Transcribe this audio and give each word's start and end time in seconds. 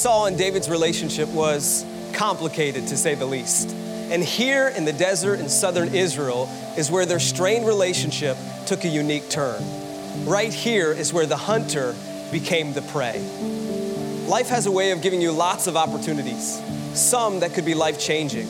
Saul 0.00 0.24
and 0.24 0.38
David's 0.38 0.70
relationship 0.70 1.28
was 1.28 1.84
complicated 2.14 2.86
to 2.86 2.96
say 2.96 3.14
the 3.14 3.26
least. 3.26 3.68
And 4.10 4.24
here 4.24 4.68
in 4.68 4.86
the 4.86 4.94
desert 4.94 5.40
in 5.40 5.50
southern 5.50 5.94
Israel 5.94 6.48
is 6.78 6.90
where 6.90 7.04
their 7.04 7.20
strained 7.20 7.66
relationship 7.66 8.38
took 8.64 8.84
a 8.84 8.88
unique 8.88 9.28
turn. 9.28 9.62
Right 10.24 10.54
here 10.54 10.90
is 10.90 11.12
where 11.12 11.26
the 11.26 11.36
hunter 11.36 11.94
became 12.32 12.72
the 12.72 12.80
prey. 12.80 13.20
Life 14.26 14.48
has 14.48 14.64
a 14.64 14.70
way 14.72 14.92
of 14.92 15.02
giving 15.02 15.20
you 15.20 15.32
lots 15.32 15.66
of 15.66 15.76
opportunities, 15.76 16.62
some 16.98 17.40
that 17.40 17.52
could 17.52 17.66
be 17.66 17.74
life 17.74 18.00
changing. 18.00 18.48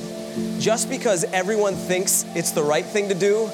Just 0.61 0.89
because 0.89 1.25
everyone 1.33 1.75
thinks 1.75 2.25
it's 2.37 2.53
the 2.53 2.63
right 2.63 2.87
thing 2.87 3.09
to 3.09 3.15
do 3.17 3.51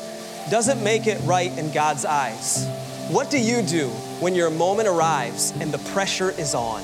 doesn't 0.50 0.84
make 0.84 1.06
it 1.06 1.18
right 1.24 1.56
in 1.56 1.72
God's 1.72 2.04
eyes. 2.04 2.66
What 3.08 3.30
do 3.30 3.38
you 3.38 3.62
do 3.62 3.88
when 4.20 4.34
your 4.34 4.50
moment 4.50 4.86
arrives 4.86 5.54
and 5.60 5.72
the 5.72 5.78
pressure 5.94 6.32
is 6.32 6.54
on? 6.54 6.82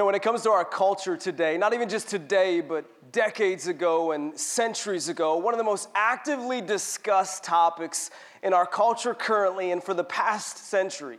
Know, 0.00 0.06
when 0.06 0.14
it 0.14 0.22
comes 0.22 0.42
to 0.42 0.50
our 0.50 0.64
culture 0.64 1.14
today, 1.14 1.58
not 1.58 1.74
even 1.74 1.86
just 1.86 2.08
today, 2.08 2.62
but 2.62 3.12
decades 3.12 3.66
ago 3.66 4.12
and 4.12 4.38
centuries 4.38 5.10
ago, 5.10 5.36
one 5.36 5.52
of 5.52 5.58
the 5.58 5.64
most 5.64 5.90
actively 5.94 6.62
discussed 6.62 7.44
topics 7.44 8.10
in 8.42 8.54
our 8.54 8.64
culture 8.64 9.12
currently 9.12 9.72
and 9.72 9.84
for 9.84 9.92
the 9.92 10.04
past 10.04 10.56
century 10.56 11.18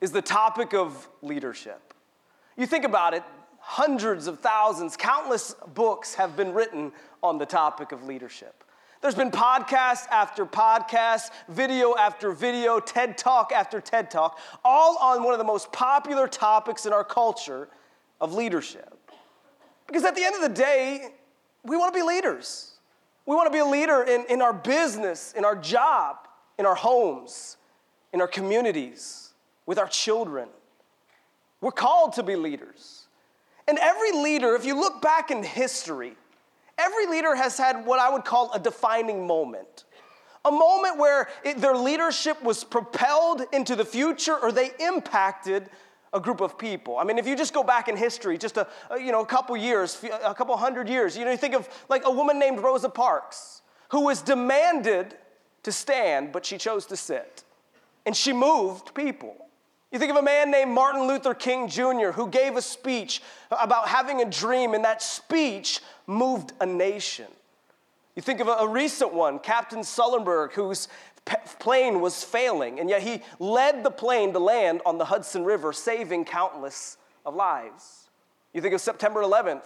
is 0.00 0.10
the 0.10 0.22
topic 0.22 0.74
of 0.74 1.08
leadership. 1.22 1.94
You 2.56 2.66
think 2.66 2.84
about 2.84 3.14
it, 3.14 3.22
hundreds 3.60 4.26
of 4.26 4.40
thousands, 4.40 4.96
countless 4.96 5.54
books 5.74 6.14
have 6.16 6.36
been 6.36 6.52
written 6.52 6.90
on 7.22 7.38
the 7.38 7.46
topic 7.46 7.92
of 7.92 8.02
leadership. 8.02 8.64
There's 9.00 9.14
been 9.14 9.30
podcast 9.30 10.08
after 10.08 10.44
podcast, 10.44 11.30
video 11.48 11.94
after 11.94 12.32
video, 12.32 12.80
TED 12.80 13.16
Talk 13.16 13.52
after 13.52 13.80
TED 13.80 14.10
Talk, 14.10 14.40
all 14.64 14.96
on 14.98 15.22
one 15.22 15.34
of 15.34 15.38
the 15.38 15.44
most 15.44 15.70
popular 15.70 16.26
topics 16.26 16.84
in 16.84 16.92
our 16.92 17.04
culture 17.04 17.68
of 18.20 18.34
leadership. 18.34 18.98
Because 19.86 20.04
at 20.04 20.14
the 20.14 20.22
end 20.22 20.34
of 20.34 20.42
the 20.42 20.48
day, 20.48 21.08
we 21.64 21.76
want 21.76 21.92
to 21.94 21.98
be 21.98 22.04
leaders. 22.04 22.72
We 23.26 23.34
want 23.34 23.46
to 23.46 23.52
be 23.52 23.58
a 23.58 23.64
leader 23.64 24.02
in, 24.02 24.24
in 24.28 24.42
our 24.42 24.52
business, 24.52 25.34
in 25.36 25.44
our 25.44 25.56
job, 25.56 26.16
in 26.58 26.66
our 26.66 26.74
homes, 26.74 27.56
in 28.12 28.20
our 28.20 28.28
communities, 28.28 29.32
with 29.66 29.78
our 29.78 29.88
children. 29.88 30.48
We're 31.60 31.72
called 31.72 32.14
to 32.14 32.22
be 32.22 32.36
leaders. 32.36 33.06
And 33.66 33.78
every 33.78 34.12
leader, 34.12 34.54
if 34.54 34.64
you 34.64 34.74
look 34.74 35.02
back 35.02 35.30
in 35.30 35.42
history, 35.42 36.16
every 36.78 37.06
leader 37.06 37.34
has 37.34 37.58
had 37.58 37.84
what 37.84 37.98
I 37.98 38.10
would 38.10 38.24
call 38.24 38.50
a 38.52 38.58
defining 38.58 39.26
moment. 39.26 39.84
A 40.44 40.50
moment 40.50 40.96
where 40.96 41.28
it, 41.44 41.58
their 41.58 41.76
leadership 41.76 42.42
was 42.42 42.64
propelled 42.64 43.42
into 43.52 43.76
the 43.76 43.84
future 43.84 44.36
or 44.36 44.52
they 44.52 44.70
impacted 44.80 45.68
a 46.12 46.20
group 46.20 46.40
of 46.40 46.58
people. 46.58 46.98
I 46.98 47.04
mean, 47.04 47.18
if 47.18 47.26
you 47.26 47.36
just 47.36 47.52
go 47.52 47.62
back 47.62 47.88
in 47.88 47.96
history, 47.96 48.38
just 48.38 48.56
a, 48.56 48.66
you 48.98 49.12
know 49.12 49.20
a 49.20 49.26
couple 49.26 49.56
years, 49.56 50.02
a 50.24 50.34
couple 50.34 50.56
hundred 50.56 50.88
years, 50.88 51.16
you 51.16 51.24
know, 51.24 51.30
you 51.30 51.36
think 51.36 51.54
of 51.54 51.68
like 51.88 52.02
a 52.04 52.10
woman 52.10 52.38
named 52.38 52.60
Rosa 52.60 52.88
Parks, 52.88 53.62
who 53.90 54.04
was 54.04 54.22
demanded 54.22 55.16
to 55.62 55.72
stand, 55.72 56.32
but 56.32 56.46
she 56.46 56.58
chose 56.58 56.86
to 56.86 56.96
sit, 56.96 57.44
and 58.06 58.16
she 58.16 58.32
moved 58.32 58.94
people. 58.94 59.36
You 59.90 59.98
think 59.98 60.10
of 60.10 60.18
a 60.18 60.22
man 60.22 60.50
named 60.50 60.70
Martin 60.70 61.06
Luther 61.06 61.32
King 61.32 61.68
Jr., 61.68 62.10
who 62.12 62.28
gave 62.28 62.56
a 62.56 62.62
speech 62.62 63.22
about 63.50 63.88
having 63.88 64.20
a 64.20 64.26
dream, 64.26 64.74
and 64.74 64.84
that 64.84 65.02
speech 65.02 65.80
moved 66.06 66.52
a 66.60 66.66
nation. 66.66 67.26
You 68.14 68.22
think 68.22 68.40
of 68.40 68.48
a, 68.48 68.66
recent 68.66 69.14
one, 69.14 69.38
Captain 69.38 69.78
Sullenberg, 69.80 70.52
whose 70.52 70.88
plane 71.58 72.00
was 72.00 72.24
failing, 72.24 72.80
and 72.80 72.88
yet 72.88 73.02
he 73.02 73.22
led 73.38 73.84
the 73.84 73.90
plane 73.90 74.32
to 74.32 74.38
land 74.38 74.80
on 74.86 74.98
the 74.98 75.04
Hudson 75.04 75.44
River, 75.44 75.72
saving 75.72 76.24
countless 76.24 76.96
of 77.26 77.34
lives. 77.34 78.10
You 78.52 78.60
think 78.60 78.74
of 78.74 78.80
September 78.80 79.22
11th, 79.22 79.64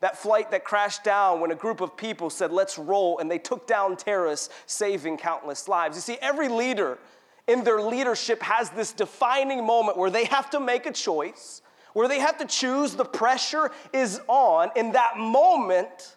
that 0.00 0.16
flight 0.16 0.50
that 0.50 0.64
crashed 0.64 1.02
down 1.02 1.40
when 1.40 1.50
a 1.50 1.56
group 1.56 1.80
of 1.80 1.96
people 1.96 2.30
said, 2.30 2.52
let's 2.52 2.78
roll, 2.78 3.18
and 3.18 3.30
they 3.30 3.38
took 3.38 3.66
down 3.66 3.96
terrorists, 3.96 4.48
saving 4.66 5.16
countless 5.16 5.66
lives. 5.66 5.96
You 5.96 6.02
see, 6.02 6.18
every 6.20 6.48
leader 6.48 6.98
in 7.46 7.64
their 7.64 7.80
leadership 7.80 8.42
has 8.42 8.70
this 8.70 8.92
defining 8.92 9.64
moment 9.64 9.96
where 9.96 10.10
they 10.10 10.26
have 10.26 10.50
to 10.50 10.60
make 10.60 10.86
a 10.86 10.92
choice, 10.92 11.62
where 11.94 12.06
they 12.06 12.20
have 12.20 12.38
to 12.38 12.44
choose, 12.44 12.94
the 12.94 13.04
pressure 13.04 13.72
is 13.92 14.20
on. 14.28 14.70
In 14.76 14.92
that 14.92 15.16
moment, 15.16 16.16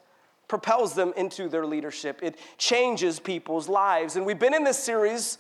propels 0.52 0.96
them 0.96 1.14
into 1.16 1.48
their 1.48 1.66
leadership. 1.66 2.20
It 2.22 2.38
changes 2.58 3.22
people's 3.22 3.70
lives. 3.70 4.18
And 4.18 4.26
we've 4.26 4.38
been 4.38 4.54
in 4.54 4.66
this 4.66 4.78
series 4.78 5.38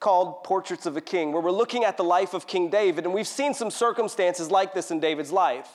called 0.00 0.42
Portraits 0.42 0.86
of 0.86 0.96
a 0.96 1.02
King, 1.02 1.32
where 1.32 1.42
we're 1.42 1.50
looking 1.50 1.84
at 1.84 1.98
the 1.98 2.02
life 2.02 2.32
of 2.32 2.46
King 2.46 2.70
David, 2.70 3.04
and 3.04 3.12
we've 3.12 3.28
seen 3.28 3.52
some 3.52 3.70
circumstances 3.70 4.50
like 4.50 4.72
this 4.72 4.90
in 4.90 5.00
David's 5.00 5.30
life. 5.30 5.68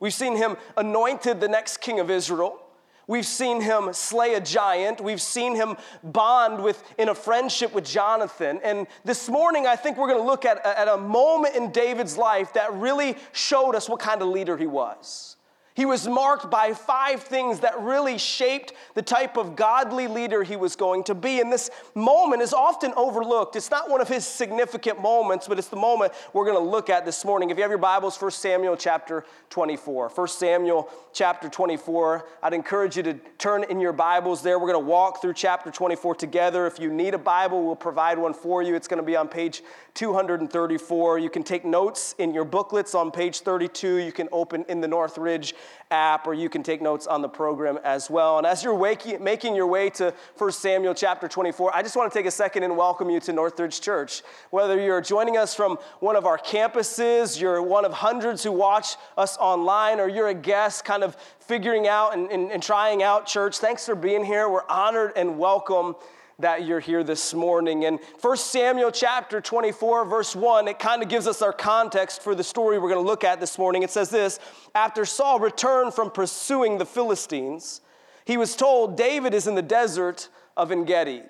We've 0.00 0.12
seen 0.12 0.34
him 0.34 0.56
anointed 0.76 1.40
the 1.40 1.46
next 1.46 1.76
king 1.76 2.00
of 2.00 2.10
Israel. 2.10 2.58
We've 3.06 3.24
seen 3.24 3.60
him 3.60 3.92
slay 3.92 4.34
a 4.34 4.40
giant. 4.40 5.00
We've 5.00 5.22
seen 5.22 5.54
him 5.54 5.76
bond 6.02 6.60
with 6.64 6.82
in 6.98 7.08
a 7.08 7.14
friendship 7.14 7.72
with 7.72 7.84
Jonathan. 7.84 8.58
And 8.64 8.88
this 9.04 9.28
morning, 9.28 9.68
I 9.68 9.76
think 9.76 9.98
we're 9.98 10.08
going 10.08 10.20
to 10.20 10.26
look 10.26 10.44
at, 10.44 10.66
at 10.66 10.88
a 10.88 10.96
moment 10.96 11.54
in 11.54 11.70
David's 11.70 12.18
life 12.18 12.54
that 12.54 12.72
really 12.72 13.16
showed 13.30 13.76
us 13.76 13.88
what 13.88 14.00
kind 14.00 14.20
of 14.20 14.26
leader 14.26 14.56
he 14.56 14.66
was. 14.66 15.35
He 15.76 15.84
was 15.84 16.08
marked 16.08 16.50
by 16.50 16.72
five 16.72 17.22
things 17.22 17.60
that 17.60 17.78
really 17.78 18.16
shaped 18.16 18.72
the 18.94 19.02
type 19.02 19.36
of 19.36 19.56
godly 19.56 20.08
leader 20.08 20.42
he 20.42 20.56
was 20.56 20.74
going 20.74 21.04
to 21.04 21.14
be. 21.14 21.38
And 21.38 21.52
this 21.52 21.70
moment 21.94 22.40
is 22.40 22.54
often 22.54 22.94
overlooked. 22.96 23.56
It's 23.56 23.70
not 23.70 23.90
one 23.90 24.00
of 24.00 24.08
his 24.08 24.26
significant 24.26 25.02
moments, 25.02 25.46
but 25.46 25.58
it's 25.58 25.68
the 25.68 25.76
moment 25.76 26.14
we're 26.32 26.46
going 26.46 26.56
to 26.56 26.70
look 26.70 26.88
at 26.88 27.04
this 27.04 27.26
morning. 27.26 27.50
If 27.50 27.58
you 27.58 27.62
have 27.62 27.70
your 27.70 27.76
Bibles, 27.76 28.16
1 28.16 28.30
Samuel 28.30 28.74
chapter 28.74 29.26
24. 29.50 30.08
1 30.08 30.28
Samuel 30.28 30.88
chapter 31.12 31.50
24. 31.50 32.26
I'd 32.42 32.54
encourage 32.54 32.96
you 32.96 33.02
to 33.02 33.14
turn 33.36 33.64
in 33.64 33.78
your 33.78 33.92
Bibles 33.92 34.42
there. 34.42 34.58
We're 34.58 34.72
going 34.72 34.82
to 34.82 34.90
walk 34.90 35.20
through 35.20 35.34
chapter 35.34 35.70
24 35.70 36.14
together. 36.14 36.66
If 36.66 36.78
you 36.80 36.90
need 36.90 37.12
a 37.12 37.18
Bible, 37.18 37.62
we'll 37.62 37.76
provide 37.76 38.18
one 38.18 38.32
for 38.32 38.62
you. 38.62 38.74
It's 38.74 38.88
going 38.88 39.02
to 39.02 39.06
be 39.06 39.14
on 39.14 39.28
page 39.28 39.62
234. 39.92 41.18
You 41.18 41.28
can 41.28 41.42
take 41.42 41.66
notes 41.66 42.14
in 42.16 42.32
your 42.32 42.46
booklets 42.46 42.94
on 42.94 43.10
page 43.10 43.40
32. 43.40 43.96
You 43.96 44.12
can 44.12 44.30
open 44.32 44.64
in 44.70 44.80
the 44.80 44.88
Northridge 44.88 45.54
app 45.90 46.26
or 46.26 46.34
you 46.34 46.48
can 46.48 46.62
take 46.62 46.82
notes 46.82 47.06
on 47.06 47.22
the 47.22 47.28
program 47.28 47.78
as 47.84 48.10
well. 48.10 48.38
And 48.38 48.46
as 48.46 48.64
you're 48.64 48.74
waking, 48.74 49.22
making 49.22 49.54
your 49.54 49.66
way 49.66 49.90
to 49.90 50.12
1 50.36 50.52
Samuel 50.52 50.94
chapter 50.94 51.28
24, 51.28 51.74
I 51.74 51.82
just 51.82 51.96
want 51.96 52.12
to 52.12 52.18
take 52.18 52.26
a 52.26 52.30
second 52.30 52.62
and 52.62 52.76
welcome 52.76 53.08
you 53.10 53.20
to 53.20 53.32
Northridge 53.32 53.80
Church. 53.80 54.22
Whether 54.50 54.80
you're 54.80 55.00
joining 55.00 55.36
us 55.36 55.54
from 55.54 55.78
one 56.00 56.16
of 56.16 56.26
our 56.26 56.38
campuses, 56.38 57.40
you're 57.40 57.62
one 57.62 57.84
of 57.84 57.92
hundreds 57.92 58.42
who 58.42 58.52
watch 58.52 58.96
us 59.16 59.36
online, 59.38 60.00
or 60.00 60.08
you're 60.08 60.28
a 60.28 60.34
guest 60.34 60.84
kind 60.84 61.02
of 61.02 61.16
figuring 61.40 61.86
out 61.86 62.14
and, 62.14 62.30
and, 62.30 62.50
and 62.50 62.62
trying 62.62 63.02
out 63.02 63.26
church, 63.26 63.58
thanks 63.58 63.86
for 63.86 63.94
being 63.94 64.24
here. 64.24 64.48
We're 64.48 64.66
honored 64.68 65.12
and 65.16 65.38
welcome 65.38 65.94
that 66.38 66.66
you're 66.66 66.80
here 66.80 67.02
this 67.02 67.32
morning. 67.32 67.86
And 67.86 67.98
1 68.20 68.36
Samuel 68.36 68.90
chapter 68.90 69.40
24, 69.40 70.04
verse 70.04 70.36
1, 70.36 70.68
it 70.68 70.78
kind 70.78 71.02
of 71.02 71.08
gives 71.08 71.26
us 71.26 71.40
our 71.40 71.52
context 71.52 72.22
for 72.22 72.34
the 72.34 72.44
story 72.44 72.78
we're 72.78 72.90
going 72.90 73.02
to 73.02 73.08
look 73.08 73.24
at 73.24 73.40
this 73.40 73.58
morning. 73.58 73.82
It 73.82 73.90
says 73.90 74.10
this 74.10 74.38
After 74.74 75.06
Saul 75.06 75.40
returned 75.40 75.94
from 75.94 76.10
pursuing 76.10 76.76
the 76.76 76.84
Philistines, 76.84 77.80
he 78.26 78.36
was 78.36 78.54
told, 78.54 78.98
David 78.98 79.32
is 79.32 79.46
in 79.46 79.54
the 79.54 79.62
desert 79.62 80.28
of 80.58 80.70
En 80.70 80.84
Gedi. 80.84 81.22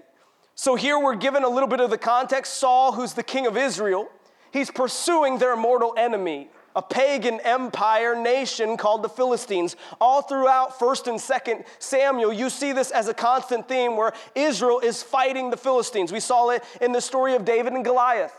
So 0.56 0.74
here 0.74 0.98
we're 0.98 1.14
given 1.14 1.44
a 1.44 1.48
little 1.48 1.68
bit 1.68 1.80
of 1.80 1.90
the 1.90 1.98
context. 1.98 2.54
Saul, 2.54 2.90
who's 2.90 3.12
the 3.12 3.22
king 3.22 3.46
of 3.46 3.56
Israel, 3.56 4.08
he's 4.50 4.72
pursuing 4.72 5.38
their 5.38 5.54
mortal 5.54 5.94
enemy 5.96 6.50
a 6.76 6.82
pagan 6.82 7.40
empire 7.40 8.14
nation 8.14 8.76
called 8.76 9.02
the 9.02 9.08
Philistines. 9.08 9.74
All 10.00 10.22
throughout 10.22 10.78
1st 10.78 11.08
and 11.08 11.18
2nd 11.18 11.66
Samuel, 11.78 12.32
you 12.32 12.50
see 12.50 12.72
this 12.72 12.90
as 12.90 13.08
a 13.08 13.14
constant 13.14 13.66
theme 13.66 13.96
where 13.96 14.12
Israel 14.34 14.78
is 14.80 15.02
fighting 15.02 15.50
the 15.50 15.56
Philistines. 15.56 16.12
We 16.12 16.20
saw 16.20 16.50
it 16.50 16.62
in 16.80 16.92
the 16.92 17.00
story 17.00 17.34
of 17.34 17.44
David 17.44 17.72
and 17.72 17.84
Goliath. 17.84 18.34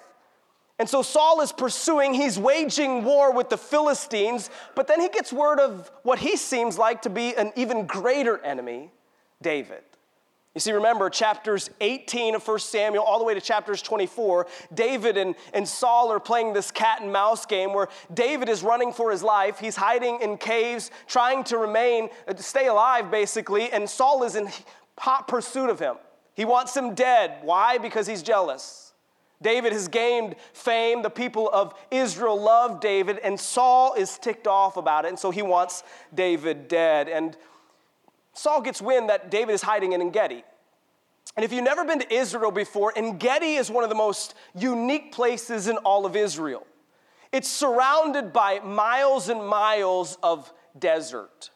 And 0.80 0.88
so 0.88 1.02
Saul 1.02 1.42
is 1.42 1.52
pursuing, 1.52 2.14
he's 2.14 2.38
waging 2.38 3.04
war 3.04 3.34
with 3.34 3.50
the 3.50 3.58
Philistines, 3.58 4.52
but 4.76 4.88
then 4.88 5.02
he 5.02 5.10
gets 5.10 5.34
word 5.34 5.60
of 5.60 5.90
what 6.04 6.20
he 6.20 6.38
seems 6.38 6.78
like 6.78 7.02
to 7.02 7.10
be 7.10 7.36
an 7.36 7.52
even 7.56 7.88
greater 7.88 8.38
enemy, 8.46 8.92
David. 9.42 9.82
You 10.58 10.62
see, 10.62 10.72
remember 10.72 11.08
chapters 11.12 11.70
18 11.82 12.34
of 12.34 12.48
1 12.48 12.58
Samuel 12.58 13.04
all 13.04 13.20
the 13.20 13.26
way 13.26 13.36
to 13.36 13.40
chapters 13.40 13.80
24, 13.84 14.48
David 14.74 15.16
and, 15.16 15.36
and 15.54 15.68
Saul 15.68 16.12
are 16.12 16.20
playing 16.20 16.54
this 16.54 16.72
cat 16.72 17.00
and 17.04 17.14
mouse 17.14 17.46
game 17.46 17.76
where 17.76 17.90
David 18.12 18.50
is 18.50 18.64
running 18.64 18.92
for 18.92 19.12
his 19.12 19.22
life. 19.22 19.60
He's 19.60 19.76
hiding 19.76 20.20
in 20.20 20.36
caves, 20.36 20.90
trying 21.06 21.44
to 21.44 21.60
remain, 21.60 22.10
uh, 22.28 22.34
stay 22.38 22.66
alive 22.66 23.12
basically, 23.12 23.72
and 23.72 23.88
Saul 23.88 24.24
is 24.24 24.36
in 24.36 24.50
hot 24.98 25.28
pursuit 25.28 25.70
of 25.70 25.78
him. 25.78 25.98
He 26.34 26.44
wants 26.44 26.76
him 26.76 26.96
dead. 26.96 27.38
Why? 27.44 27.78
Because 27.78 28.08
he's 28.08 28.24
jealous. 28.24 28.94
David 29.40 29.74
has 29.74 29.88
gained 29.88 30.38
fame. 30.54 31.04
The 31.04 31.12
people 31.12 31.52
of 31.54 31.76
Israel 31.92 32.42
love 32.42 32.80
David, 32.80 33.20
and 33.20 33.40
Saul 33.40 33.94
is 33.94 34.18
ticked 34.18 34.48
off 34.48 34.76
about 34.76 35.06
it, 35.06 35.10
and 35.10 35.20
so 35.20 35.30
he 35.30 35.44
wants 35.44 35.84
David 36.16 36.68
dead. 36.68 37.10
And 37.10 37.38
Saul 38.38 38.62
gets 38.62 38.82
wind 38.82 39.10
that 39.10 39.32
David 39.32 39.54
is 39.54 39.64
hiding 39.64 39.94
in 39.94 40.02
Engedi. 40.02 40.44
And 41.36 41.44
if 41.44 41.52
you've 41.52 41.64
never 41.64 41.84
been 41.84 42.00
to 42.00 42.14
Israel 42.14 42.52
before, 42.52 42.94
Engedi 42.96 43.56
is 43.56 43.70
one 43.72 43.84
of 43.84 43.90
the 43.90 43.96
most 43.96 44.36
unique 44.56 45.12
places 45.12 45.68
in 45.68 45.78
all 45.78 46.06
of 46.06 46.16
Israel. 46.16 46.66
It's 47.32 47.50
surrounded 47.50 48.32
by 48.32 48.60
miles 48.60 49.30
and 49.30 49.46
miles 49.46 50.18
of 50.22 50.52
desert, 50.78 51.50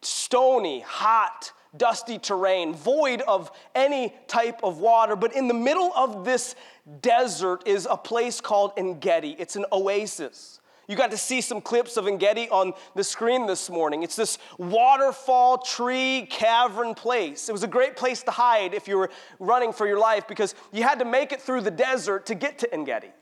stony, 0.00 0.80
hot, 0.80 1.52
dusty 1.76 2.18
terrain, 2.18 2.74
void 2.74 3.20
of 3.22 3.50
any 3.74 4.14
type 4.26 4.60
of 4.62 4.78
water. 4.78 5.16
But 5.16 5.34
in 5.34 5.46
the 5.46 5.54
middle 5.54 5.92
of 5.94 6.24
this 6.24 6.56
desert 7.00 7.66
is 7.66 7.86
a 7.88 7.96
place 7.96 8.40
called 8.40 8.72
Engedi. 8.76 9.36
It's 9.38 9.56
an 9.56 9.66
oasis. 9.72 10.60
You 10.88 10.96
got 10.96 11.10
to 11.10 11.18
see 11.18 11.40
some 11.40 11.60
clips 11.60 11.96
of 11.96 12.06
Engedi 12.06 12.48
on 12.50 12.72
the 12.94 13.04
screen 13.04 13.46
this 13.46 13.70
morning. 13.70 14.02
It's 14.02 14.16
this 14.16 14.38
waterfall, 14.58 15.58
tree, 15.58 16.26
cavern 16.30 16.94
place. 16.94 17.48
It 17.48 17.52
was 17.52 17.62
a 17.62 17.68
great 17.68 17.96
place 17.96 18.22
to 18.24 18.30
hide 18.30 18.74
if 18.74 18.88
you 18.88 18.98
were 18.98 19.10
running 19.38 19.72
for 19.72 19.86
your 19.86 19.98
life 19.98 20.26
because 20.28 20.54
you 20.72 20.82
had 20.82 20.98
to 20.98 21.04
make 21.04 21.32
it 21.32 21.40
through 21.40 21.62
the 21.62 21.70
desert 21.70 22.26
to 22.26 22.34
get 22.34 22.58
to 22.58 22.72
Engedi 22.72 23.12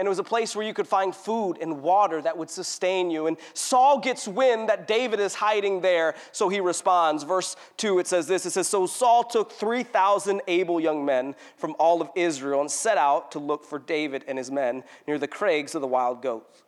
and 0.00 0.06
it 0.06 0.08
was 0.08 0.18
a 0.18 0.24
place 0.24 0.56
where 0.56 0.66
you 0.66 0.72
could 0.72 0.88
find 0.88 1.14
food 1.14 1.58
and 1.60 1.82
water 1.82 2.22
that 2.22 2.38
would 2.38 2.48
sustain 2.48 3.10
you. 3.10 3.26
And 3.26 3.36
Saul 3.52 3.98
gets 3.98 4.26
wind 4.26 4.70
that 4.70 4.88
David 4.88 5.20
is 5.20 5.34
hiding 5.34 5.82
there, 5.82 6.14
so 6.32 6.48
he 6.48 6.58
responds. 6.58 7.22
Verse 7.22 7.54
2, 7.76 7.98
it 7.98 8.06
says 8.06 8.26
this 8.26 8.46
it 8.46 8.52
says, 8.52 8.66
So 8.66 8.86
Saul 8.86 9.24
took 9.24 9.52
3,000 9.52 10.40
able 10.48 10.80
young 10.80 11.04
men 11.04 11.34
from 11.58 11.76
all 11.78 12.00
of 12.00 12.08
Israel 12.16 12.62
and 12.62 12.70
set 12.70 12.96
out 12.96 13.30
to 13.32 13.38
look 13.38 13.62
for 13.62 13.78
David 13.78 14.24
and 14.26 14.38
his 14.38 14.50
men 14.50 14.84
near 15.06 15.18
the 15.18 15.28
crags 15.28 15.74
of 15.74 15.82
the 15.82 15.86
wild 15.86 16.22
goats. 16.22 16.62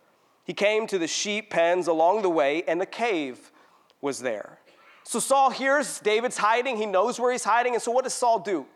He 0.44 0.55
came 0.55 0.87
to 0.89 0.99
the 0.99 1.06
sheep 1.06 1.50
pens 1.50 1.87
along 1.87 2.23
the 2.23 2.31
way, 2.31 2.62
and 2.67 2.83
a 2.83 2.87
cave 2.87 3.50
was 4.00 4.21
there. 4.21 4.59
So 5.05 5.19
Saul 5.19 5.50
hears 5.50 6.00
David's 6.00 6.39
hiding, 6.39 6.77
he 6.77 6.87
knows 6.87 7.19
where 7.21 7.33
he's 7.33 7.44
hiding, 7.44 7.75
and 7.75 7.83
so 7.83 7.93
what 7.93 8.05
does 8.05 8.15
Saul 8.15 8.39
do? 8.39 8.67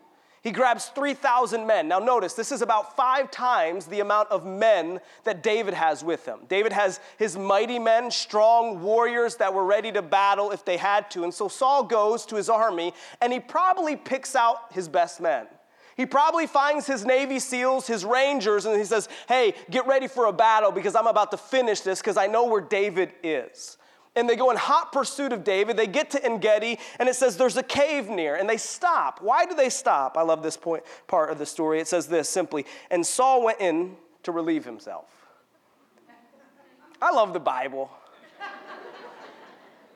He 0.43 0.51
grabs 0.51 0.85
3,000 0.85 1.67
men. 1.67 1.87
Now, 1.87 1.99
notice, 1.99 2.33
this 2.33 2.53
is 2.53 2.61
about 2.61 2.95
five 2.95 3.31
times 3.31 3.85
the 3.85 3.99
amount 3.99 4.29
of 4.31 4.45
men 4.45 5.01
that 5.25 5.43
David 5.43 5.73
has 5.73 6.03
with 6.05 6.25
him. 6.25 6.39
David 6.47 6.71
has 6.71 7.01
his 7.17 7.37
mighty 7.37 7.79
men, 7.79 8.11
strong 8.11 8.81
warriors 8.81 9.35
that 9.37 9.53
were 9.53 9.65
ready 9.65 9.91
to 9.91 10.01
battle 10.01 10.51
if 10.51 10.63
they 10.63 10.77
had 10.77 11.11
to. 11.11 11.23
And 11.23 11.33
so 11.33 11.49
Saul 11.49 11.83
goes 11.83 12.25
to 12.27 12.35
his 12.35 12.49
army 12.49 12.93
and 13.19 13.33
he 13.33 13.41
probably 13.41 13.97
picks 13.97 14.37
out 14.37 14.71
his 14.71 14.87
best 14.87 15.19
men. 15.19 15.47
He 15.97 16.05
probably 16.05 16.47
finds 16.47 16.87
his 16.87 17.03
Navy 17.03 17.39
SEALs, 17.39 17.87
his 17.87 18.05
Rangers, 18.05 18.65
and 18.65 18.77
he 18.77 18.85
says, 18.85 19.09
Hey, 19.27 19.55
get 19.69 19.85
ready 19.87 20.07
for 20.07 20.27
a 20.27 20.33
battle 20.33 20.71
because 20.71 20.95
I'm 20.95 21.07
about 21.07 21.31
to 21.31 21.37
finish 21.37 21.81
this 21.81 21.99
because 21.99 22.17
I 22.17 22.27
know 22.27 22.45
where 22.45 22.61
David 22.61 23.11
is 23.23 23.77
and 24.17 24.27
they 24.27 24.35
go 24.35 24.49
in 24.49 24.57
hot 24.57 24.91
pursuit 24.91 25.31
of 25.31 25.43
David. 25.43 25.77
They 25.77 25.87
get 25.87 26.09
to 26.11 26.25
Engedi, 26.25 26.79
and 26.99 27.07
it 27.07 27.15
says 27.15 27.37
there's 27.37 27.55
a 27.55 27.63
cave 27.63 28.09
near, 28.09 28.35
and 28.35 28.49
they 28.49 28.57
stop. 28.57 29.21
Why 29.21 29.45
do 29.45 29.53
they 29.53 29.69
stop? 29.69 30.17
I 30.17 30.23
love 30.23 30.41
this 30.41 30.57
point, 30.57 30.83
part 31.07 31.29
of 31.29 31.37
the 31.37 31.45
story. 31.45 31.79
It 31.79 31.87
says 31.87 32.07
this 32.07 32.27
simply, 32.27 32.65
and 32.89 33.05
Saul 33.05 33.43
went 33.43 33.61
in 33.61 33.95
to 34.23 34.31
relieve 34.31 34.65
himself. 34.65 35.05
I 36.99 37.11
love 37.11 37.33
the 37.33 37.39
Bible. 37.39 37.91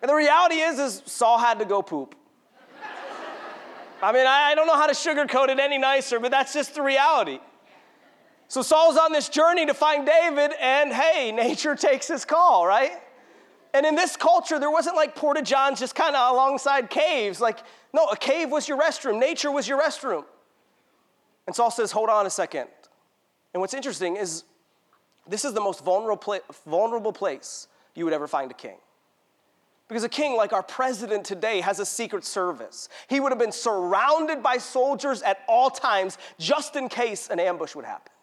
And 0.04 0.10
the 0.10 0.16
reality 0.16 0.56
is, 0.56 0.80
is 0.80 1.04
Saul 1.06 1.40
had 1.40 1.60
to 1.60 1.66
go 1.66 1.82
poop. 1.82 2.16
I 4.04 4.12
mean, 4.12 4.26
I 4.26 4.56
don't 4.56 4.68
know 4.68 4.76
how 4.76 4.88
to 4.88 4.94
sugarcoat 4.94 5.50
it 5.50 5.60
any 5.60 5.78
nicer, 5.78 6.20
but 6.20 6.32
that's 6.32 6.54
just 6.54 6.76
the 6.76 6.82
reality. 6.82 7.40
So 8.48 8.62
Saul's 8.62 8.98
on 8.98 9.14
this 9.14 9.30
journey 9.30 9.66
to 9.68 9.74
find 9.74 10.06
David, 10.06 10.52
and 10.60 10.92
hey, 10.92 11.32
nature 11.36 11.76
takes 11.76 12.08
his 12.08 12.26
call, 12.26 12.66
right? 12.66 12.92
And 13.74 13.86
in 13.86 13.96
this 13.96 14.18
culture, 14.18 14.60
there 14.60 14.72
wasn't 14.72 14.96
like 14.96 15.16
porta 15.16 15.42
johns 15.42 15.80
just 15.80 15.96
kind 15.96 16.16
of 16.16 16.34
alongside 16.34 16.90
caves. 16.90 17.40
Like, 17.40 17.60
no, 17.94 18.08
a 18.08 18.18
cave 18.18 18.50
was 18.50 18.68
your 18.68 18.78
restroom, 18.78 19.20
nature 19.20 19.52
was 19.52 19.68
your 19.68 19.80
restroom. 19.80 20.26
And 21.48 21.56
Saul 21.56 21.72
says, 21.72 21.92
Hold 21.92 22.10
on 22.10 22.26
a 22.26 22.30
second. 22.30 22.68
And 23.54 23.62
what's 23.62 23.74
interesting 23.74 24.18
is 24.18 24.44
this 25.28 25.46
is 25.46 25.54
the 25.54 25.62
most 25.62 25.84
vulnerable, 25.84 26.40
vulnerable 26.66 27.14
place 27.14 27.68
you 27.96 28.06
would 28.06 28.14
ever 28.14 28.28
find 28.28 28.52
a 28.52 28.54
king. 28.54 28.78
Because 29.92 30.06
a 30.06 30.10
king, 30.10 30.38
like 30.38 30.54
our 30.54 30.64
president 30.64 31.26
today, 31.26 31.60
has 31.60 31.82
a 31.82 31.86
secret 31.86 32.24
service. 32.24 32.88
He 33.10 33.20
would 33.20 33.30
have 33.34 33.38
been 33.38 33.52
surrounded 33.52 34.42
by 34.42 34.58
soldiers 34.58 35.22
at 35.22 35.40
all 35.50 35.70
times 35.70 36.18
just 36.40 36.78
in 36.78 36.88
case 36.88 37.28
an 37.28 37.42
ambush 37.42 37.76
would 37.76 37.84
happen. 37.84 38.14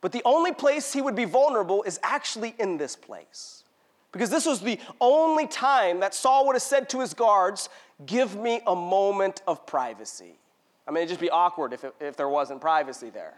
But 0.00 0.12
the 0.12 0.22
only 0.24 0.52
place 0.52 0.92
he 0.92 1.02
would 1.02 1.16
be 1.16 1.24
vulnerable 1.24 1.82
is 1.82 1.98
actually 2.04 2.54
in 2.60 2.76
this 2.76 2.94
place. 2.94 3.64
Because 4.12 4.30
this 4.30 4.46
was 4.46 4.60
the 4.60 4.78
only 5.00 5.48
time 5.48 5.98
that 5.98 6.14
Saul 6.14 6.46
would 6.46 6.54
have 6.54 6.62
said 6.62 6.88
to 6.90 7.00
his 7.00 7.12
guards, 7.12 7.70
Give 8.06 8.36
me 8.36 8.60
a 8.64 8.76
moment 8.76 9.42
of 9.48 9.66
privacy. 9.66 10.38
I 10.86 10.92
mean, 10.92 10.98
it'd 10.98 11.08
just 11.08 11.20
be 11.20 11.30
awkward 11.30 11.72
if, 11.72 11.82
it, 11.82 11.92
if 11.98 12.16
there 12.16 12.28
wasn't 12.28 12.60
privacy 12.60 13.10
there. 13.10 13.34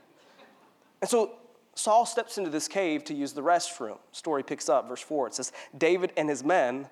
And 1.01 1.09
so 1.09 1.37
Saul 1.75 2.05
steps 2.05 2.37
into 2.37 2.51
this 2.51 2.69
cave 2.69 3.03
to 3.05 3.15
use 3.15 3.33
the 3.33 3.43
restroom. 3.43 3.97
Story 4.13 4.43
picks 4.43 4.69
up, 4.69 4.91
verse 4.91 5.01
4. 5.01 5.29
It 5.29 5.35
says, 5.37 5.53
David 5.79 6.13
and 6.19 6.29
his 6.29 6.45
men 6.45 6.87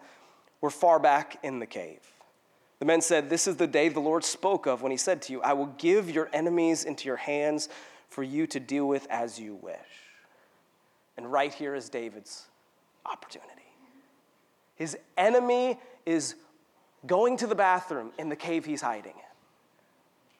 were 0.60 0.70
far 0.70 0.98
back 0.98 1.38
in 1.42 1.58
the 1.58 1.66
cave. 1.66 2.00
The 2.78 2.84
men 2.84 3.00
said, 3.00 3.28
This 3.28 3.46
is 3.46 3.56
the 3.56 3.66
day 3.66 3.88
the 3.88 4.00
Lord 4.00 4.24
spoke 4.24 4.66
of 4.66 4.82
when 4.82 4.92
he 4.92 4.98
said 4.98 5.22
to 5.22 5.32
you, 5.32 5.42
I 5.42 5.52
will 5.52 5.74
give 5.78 6.10
your 6.10 6.28
enemies 6.32 6.84
into 6.84 7.06
your 7.06 7.16
hands 7.16 7.68
for 8.08 8.22
you 8.22 8.46
to 8.48 8.60
deal 8.60 8.86
with 8.86 9.06
as 9.10 9.38
you 9.38 9.54
wish. 9.54 9.76
And 11.16 11.30
right 11.30 11.52
here 11.52 11.74
is 11.74 11.88
David's 11.88 12.46
opportunity. 13.04 13.52
His 14.76 14.96
enemy 15.16 15.78
is 16.06 16.36
going 17.06 17.36
to 17.38 17.46
the 17.46 17.54
bathroom 17.54 18.12
in 18.18 18.28
the 18.28 18.36
cave 18.36 18.64
he's 18.64 18.80
hiding 18.80 19.14
in. 19.14 19.22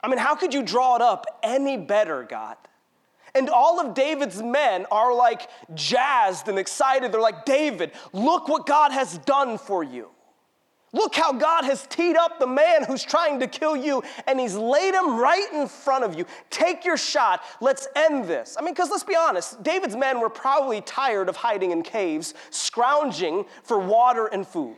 I 0.00 0.09
mean, 0.09 0.19
how 0.19 0.37
could 0.37 0.54
you 0.54 0.62
draw 0.62 0.95
it 0.95 1.02
up 1.02 1.26
any 1.42 1.76
better, 1.76 2.23
God? 2.23 2.57
And 3.35 3.50
all 3.50 3.81
of 3.81 3.95
David's 3.95 4.42
men 4.42 4.87
are 4.90 5.12
like 5.12 5.49
jazzed 5.75 6.49
and 6.49 6.59
excited. 6.59 7.12
They're 7.12 7.21
like, 7.21 7.45
David, 7.45 7.92
look 8.12 8.49
what 8.49 8.66
God 8.66 8.92
has 8.92 9.19
done 9.19 9.59
for 9.59 9.83
you. 9.83 10.09
Look 10.92 11.14
how 11.14 11.33
God 11.33 11.64
has 11.64 11.87
teed 11.88 12.16
up 12.16 12.38
the 12.38 12.47
man 12.47 12.85
who's 12.85 13.02
trying 13.02 13.40
to 13.40 13.47
kill 13.47 13.76
you, 13.76 14.02
and 14.26 14.40
he's 14.40 14.54
laid 14.54 14.95
him 14.95 15.18
right 15.18 15.52
in 15.52 15.68
front 15.68 16.04
of 16.04 16.14
you. 16.14 16.25
Take 16.49 16.85
your 16.85 16.97
shot. 16.97 17.42
Let's 17.61 17.87
end 17.95 18.25
this. 18.25 18.57
I 18.59 18.62
mean, 18.62 18.73
because 18.73 18.90
let's 18.90 19.04
be 19.04 19.16
honest, 19.16 19.62
David's 19.62 19.97
men 19.97 20.21
were 20.21 20.30
probably 20.30 20.80
tired 20.80 21.28
of 21.28 21.37
hiding 21.37 21.73
in 21.73 21.83
caves, 21.83 22.33
scrounging 22.50 23.45
for 23.62 23.78
water 23.78 24.26
and 24.26 24.47
food. 24.47 24.76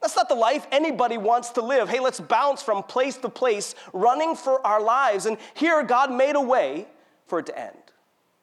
That's 0.00 0.16
not 0.16 0.28
the 0.28 0.34
life 0.34 0.66
anybody 0.70 1.16
wants 1.16 1.50
to 1.50 1.62
live. 1.62 1.88
Hey, 1.88 1.98
let's 1.98 2.20
bounce 2.20 2.62
from 2.62 2.82
place 2.82 3.16
to 3.16 3.28
place, 3.28 3.74
running 3.92 4.36
for 4.36 4.64
our 4.64 4.80
lives. 4.80 5.26
And 5.26 5.38
here, 5.54 5.82
God 5.82 6.12
made 6.12 6.36
a 6.36 6.40
way 6.40 6.86
for 7.26 7.38
it 7.38 7.46
to 7.46 7.58
end. 7.58 7.76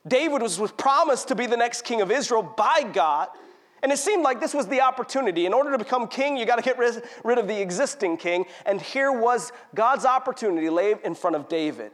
David 0.07 0.41
was 0.41 0.71
promised 0.71 1.27
to 1.27 1.35
be 1.35 1.45
the 1.45 1.55
next 1.55 1.83
king 1.83 2.01
of 2.01 2.11
Israel 2.11 2.41
by 2.41 2.83
God. 2.91 3.29
And 3.83 3.91
it 3.91 3.97
seemed 3.97 4.23
like 4.23 4.39
this 4.39 4.53
was 4.53 4.67
the 4.67 4.81
opportunity. 4.81 5.45
In 5.45 5.53
order 5.53 5.71
to 5.71 5.77
become 5.77 6.07
king, 6.07 6.37
you 6.37 6.45
got 6.45 6.57
to 6.57 6.61
get 6.61 6.77
rid, 6.77 7.37
of 7.37 7.47
the 7.47 7.61
existing 7.61 8.17
king. 8.17 8.45
And 8.65 8.81
here 8.81 9.11
was 9.11 9.51
God's 9.73 10.05
opportunity 10.05 10.69
laid 10.69 10.99
in 11.03 11.15
front 11.15 11.35
of 11.35 11.49
David 11.49 11.91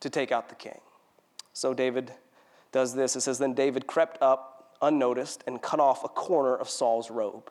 to 0.00 0.08
take 0.08 0.32
out 0.32 0.48
the 0.48 0.54
king. 0.54 0.80
So 1.52 1.74
David 1.74 2.12
does 2.72 2.94
this. 2.94 3.16
It 3.16 3.20
says, 3.20 3.38
Then 3.38 3.52
David 3.52 3.86
crept 3.86 4.22
up 4.22 4.76
unnoticed 4.80 5.44
and 5.46 5.60
cut 5.60 5.80
off 5.80 6.04
a 6.04 6.08
corner 6.08 6.56
of 6.56 6.68
Saul's 6.70 7.10
robe. 7.10 7.50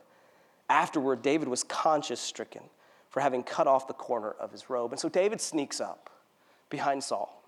Afterward, 0.68 1.22
David 1.22 1.48
was 1.48 1.64
conscience 1.64 2.20
stricken 2.20 2.64
for 3.10 3.20
having 3.22 3.44
cut 3.44 3.68
off 3.68 3.88
the 3.88 3.94
corner 3.94 4.32
of 4.32 4.52
his 4.52 4.70
robe. 4.70 4.92
And 4.92 5.00
so 5.00 5.10
David 5.10 5.42
sneaks 5.42 5.80
up 5.80 6.10
behind 6.70 7.04
Saul. 7.04 7.44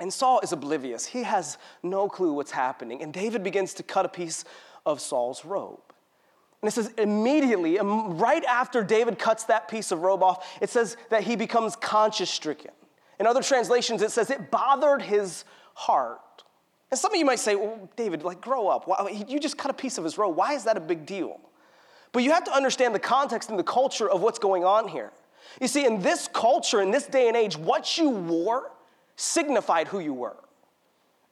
And 0.00 0.12
Saul 0.12 0.40
is 0.40 0.52
oblivious. 0.52 1.06
He 1.06 1.22
has 1.22 1.58
no 1.82 2.08
clue 2.08 2.32
what's 2.32 2.50
happening. 2.50 3.02
And 3.02 3.12
David 3.12 3.42
begins 3.42 3.74
to 3.74 3.82
cut 3.82 4.04
a 4.04 4.08
piece 4.08 4.44
of 4.86 5.00
Saul's 5.00 5.44
robe. 5.44 5.80
And 6.62 6.68
it 6.68 6.72
says 6.72 6.92
immediately, 6.96 7.78
um, 7.78 8.16
right 8.16 8.44
after 8.44 8.82
David 8.82 9.18
cuts 9.18 9.44
that 9.44 9.68
piece 9.68 9.92
of 9.92 10.00
robe 10.00 10.22
off, 10.22 10.46
it 10.62 10.70
says 10.70 10.96
that 11.10 11.22
he 11.22 11.36
becomes 11.36 11.76
conscience 11.76 12.30
stricken. 12.30 12.70
In 13.20 13.26
other 13.26 13.42
translations, 13.42 14.00
it 14.00 14.10
says 14.10 14.30
it 14.30 14.50
bothered 14.50 15.02
his 15.02 15.44
heart. 15.74 16.20
And 16.90 16.98
some 16.98 17.12
of 17.12 17.18
you 17.18 17.24
might 17.24 17.38
say, 17.38 17.54
well, 17.54 17.88
David, 17.96 18.22
like, 18.22 18.40
grow 18.40 18.68
up. 18.68 18.88
You 19.28 19.38
just 19.38 19.58
cut 19.58 19.70
a 19.70 19.74
piece 19.74 19.98
of 19.98 20.04
his 20.04 20.16
robe. 20.16 20.36
Why 20.36 20.54
is 20.54 20.64
that 20.64 20.76
a 20.76 20.80
big 20.80 21.06
deal? 21.06 21.40
But 22.12 22.22
you 22.22 22.30
have 22.30 22.44
to 22.44 22.52
understand 22.52 22.94
the 22.94 23.00
context 23.00 23.50
and 23.50 23.58
the 23.58 23.64
culture 23.64 24.08
of 24.08 24.22
what's 24.22 24.38
going 24.38 24.64
on 24.64 24.88
here. 24.88 25.10
You 25.60 25.68
see, 25.68 25.84
in 25.84 26.00
this 26.00 26.28
culture, 26.32 26.80
in 26.80 26.90
this 26.90 27.06
day 27.06 27.28
and 27.28 27.36
age, 27.36 27.56
what 27.56 27.98
you 27.98 28.08
wore 28.08 28.70
signified 29.16 29.88
who 29.88 29.98
you 29.98 30.14
were. 30.14 30.36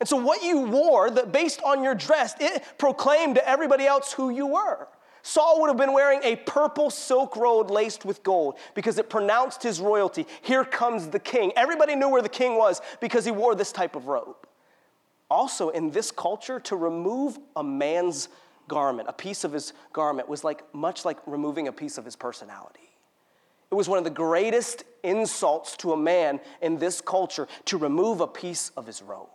And 0.03 0.09
so, 0.09 0.17
what 0.17 0.43
you 0.43 0.63
wore, 0.63 1.13
that 1.13 1.31
based 1.31 1.63
on 1.63 1.85
your 1.85 1.95
dress, 1.95 2.35
it 2.41 2.65
proclaimed 2.77 3.37
to 3.37 3.49
everybody 3.49 3.87
else 3.87 4.13
who 4.13 4.31
you 4.31 4.49
were. 4.49 4.89
Saul 5.23 5.61
would 5.61 5.69
have 5.69 5.77
been 5.77 5.93
wearing 5.93 6.19
a 6.25 6.35
purple 6.35 6.91
silk 6.91 7.37
robe 7.37 7.71
laced 7.71 8.05
with 8.05 8.21
gold 8.25 8.57
because 8.75 8.99
it 8.99 9.09
pronounced 9.09 9.63
his 9.63 9.79
royalty. 9.79 10.27
Here 10.41 10.65
comes 10.65 11.07
the 11.07 11.21
king. 11.21 11.53
Everybody 11.55 11.95
knew 11.95 12.09
where 12.09 12.21
the 12.21 12.29
king 12.29 12.57
was 12.57 12.81
because 13.01 13.25
he 13.25 13.31
wore 13.31 13.55
this 13.55 13.71
type 13.71 13.95
of 13.95 14.09
robe. 14.09 14.35
Also, 15.31 15.69
in 15.69 15.93
this 15.93 16.11
culture, 16.11 16.59
to 16.59 16.75
remove 16.75 17.39
a 17.55 17.63
man's 17.63 18.29
garment, 18.67 19.09
a 19.09 19.13
piece 19.13 19.45
of 19.45 19.53
his 19.53 19.73
garment, 19.93 20.29
was 20.29 20.43
like 20.43 20.65
much 20.75 21.05
like 21.05 21.19
removing 21.29 21.69
a 21.69 21.73
piece 21.73 21.97
of 21.97 22.05
his 22.05 22.17
personality. 22.17 22.91
It 23.71 23.77
was 23.77 23.89
one 23.89 23.99
of 23.99 24.05
the 24.05 24.11
greatest 24.11 24.83
insults 25.05 25.77
to 25.77 25.93
a 25.93 25.97
man 25.97 26.41
in 26.61 26.79
this 26.79 27.01
culture 27.01 27.47
to 27.67 27.79
remove 27.79 28.21
a 28.21 28.27
piece 28.27 28.71
of 28.71 28.85
his 28.85 29.01
robe. 29.01 29.29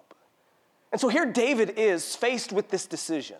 And 0.97 1.01
so 1.03 1.09
here 1.09 1.27
David 1.27 1.75
is 1.77 2.15
faced 2.15 2.51
with 2.51 2.69
this 2.69 2.87
decision. 2.87 3.37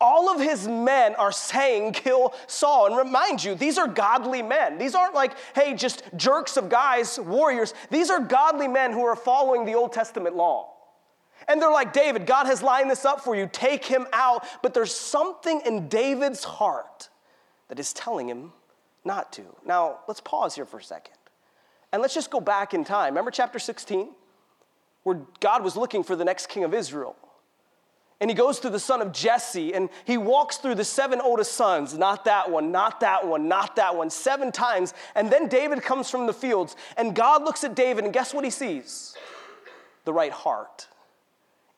All 0.00 0.30
of 0.30 0.40
his 0.40 0.66
men 0.66 1.14
are 1.16 1.30
saying, 1.30 1.92
kill 1.92 2.32
Saul. 2.46 2.86
And 2.86 2.96
remind 2.96 3.44
you, 3.44 3.54
these 3.54 3.76
are 3.76 3.86
godly 3.86 4.40
men. 4.40 4.78
These 4.78 4.94
aren't 4.94 5.12
like, 5.12 5.34
hey, 5.54 5.74
just 5.74 6.02
jerks 6.16 6.56
of 6.56 6.70
guys, 6.70 7.20
warriors. 7.20 7.74
These 7.90 8.08
are 8.08 8.20
godly 8.20 8.68
men 8.68 8.90
who 8.90 9.04
are 9.04 9.14
following 9.14 9.66
the 9.66 9.74
Old 9.74 9.92
Testament 9.92 10.34
law. 10.34 10.72
And 11.46 11.60
they're 11.60 11.70
like, 11.70 11.92
David, 11.92 12.24
God 12.24 12.46
has 12.46 12.62
lined 12.62 12.90
this 12.90 13.04
up 13.04 13.20
for 13.20 13.36
you. 13.36 13.50
Take 13.52 13.84
him 13.84 14.06
out. 14.14 14.46
But 14.62 14.72
there's 14.72 14.94
something 14.94 15.60
in 15.66 15.88
David's 15.88 16.42
heart 16.42 17.10
that 17.68 17.78
is 17.78 17.92
telling 17.92 18.30
him 18.30 18.50
not 19.04 19.30
to. 19.34 19.42
Now, 19.66 19.98
let's 20.08 20.22
pause 20.22 20.54
here 20.54 20.64
for 20.64 20.78
a 20.78 20.82
second. 20.82 21.16
And 21.92 22.00
let's 22.00 22.14
just 22.14 22.30
go 22.30 22.40
back 22.40 22.72
in 22.72 22.82
time. 22.82 23.12
Remember 23.12 23.30
chapter 23.30 23.58
16, 23.58 24.14
where 25.02 25.20
God 25.40 25.64
was 25.64 25.76
looking 25.76 26.02
for 26.02 26.16
the 26.16 26.24
next 26.24 26.48
king 26.48 26.64
of 26.64 26.74
Israel? 26.74 27.16
And 28.22 28.30
he 28.30 28.36
goes 28.36 28.60
to 28.60 28.70
the 28.70 28.78
son 28.78 29.02
of 29.02 29.10
Jesse 29.10 29.74
and 29.74 29.88
he 30.04 30.16
walks 30.16 30.58
through 30.58 30.76
the 30.76 30.84
seven 30.84 31.20
oldest 31.20 31.54
sons. 31.54 31.98
Not 31.98 32.24
that 32.26 32.48
one, 32.48 32.70
not 32.70 33.00
that 33.00 33.26
one, 33.26 33.48
not 33.48 33.74
that 33.74 33.96
one, 33.96 34.10
seven 34.10 34.52
times. 34.52 34.94
And 35.16 35.28
then 35.28 35.48
David 35.48 35.82
comes 35.82 36.08
from 36.08 36.26
the 36.26 36.32
fields 36.32 36.76
and 36.96 37.16
God 37.16 37.42
looks 37.42 37.64
at 37.64 37.74
David 37.74 38.04
and 38.04 38.12
guess 38.12 38.32
what 38.32 38.44
he 38.44 38.50
sees? 38.50 39.16
The 40.04 40.12
right 40.12 40.30
heart. 40.30 40.86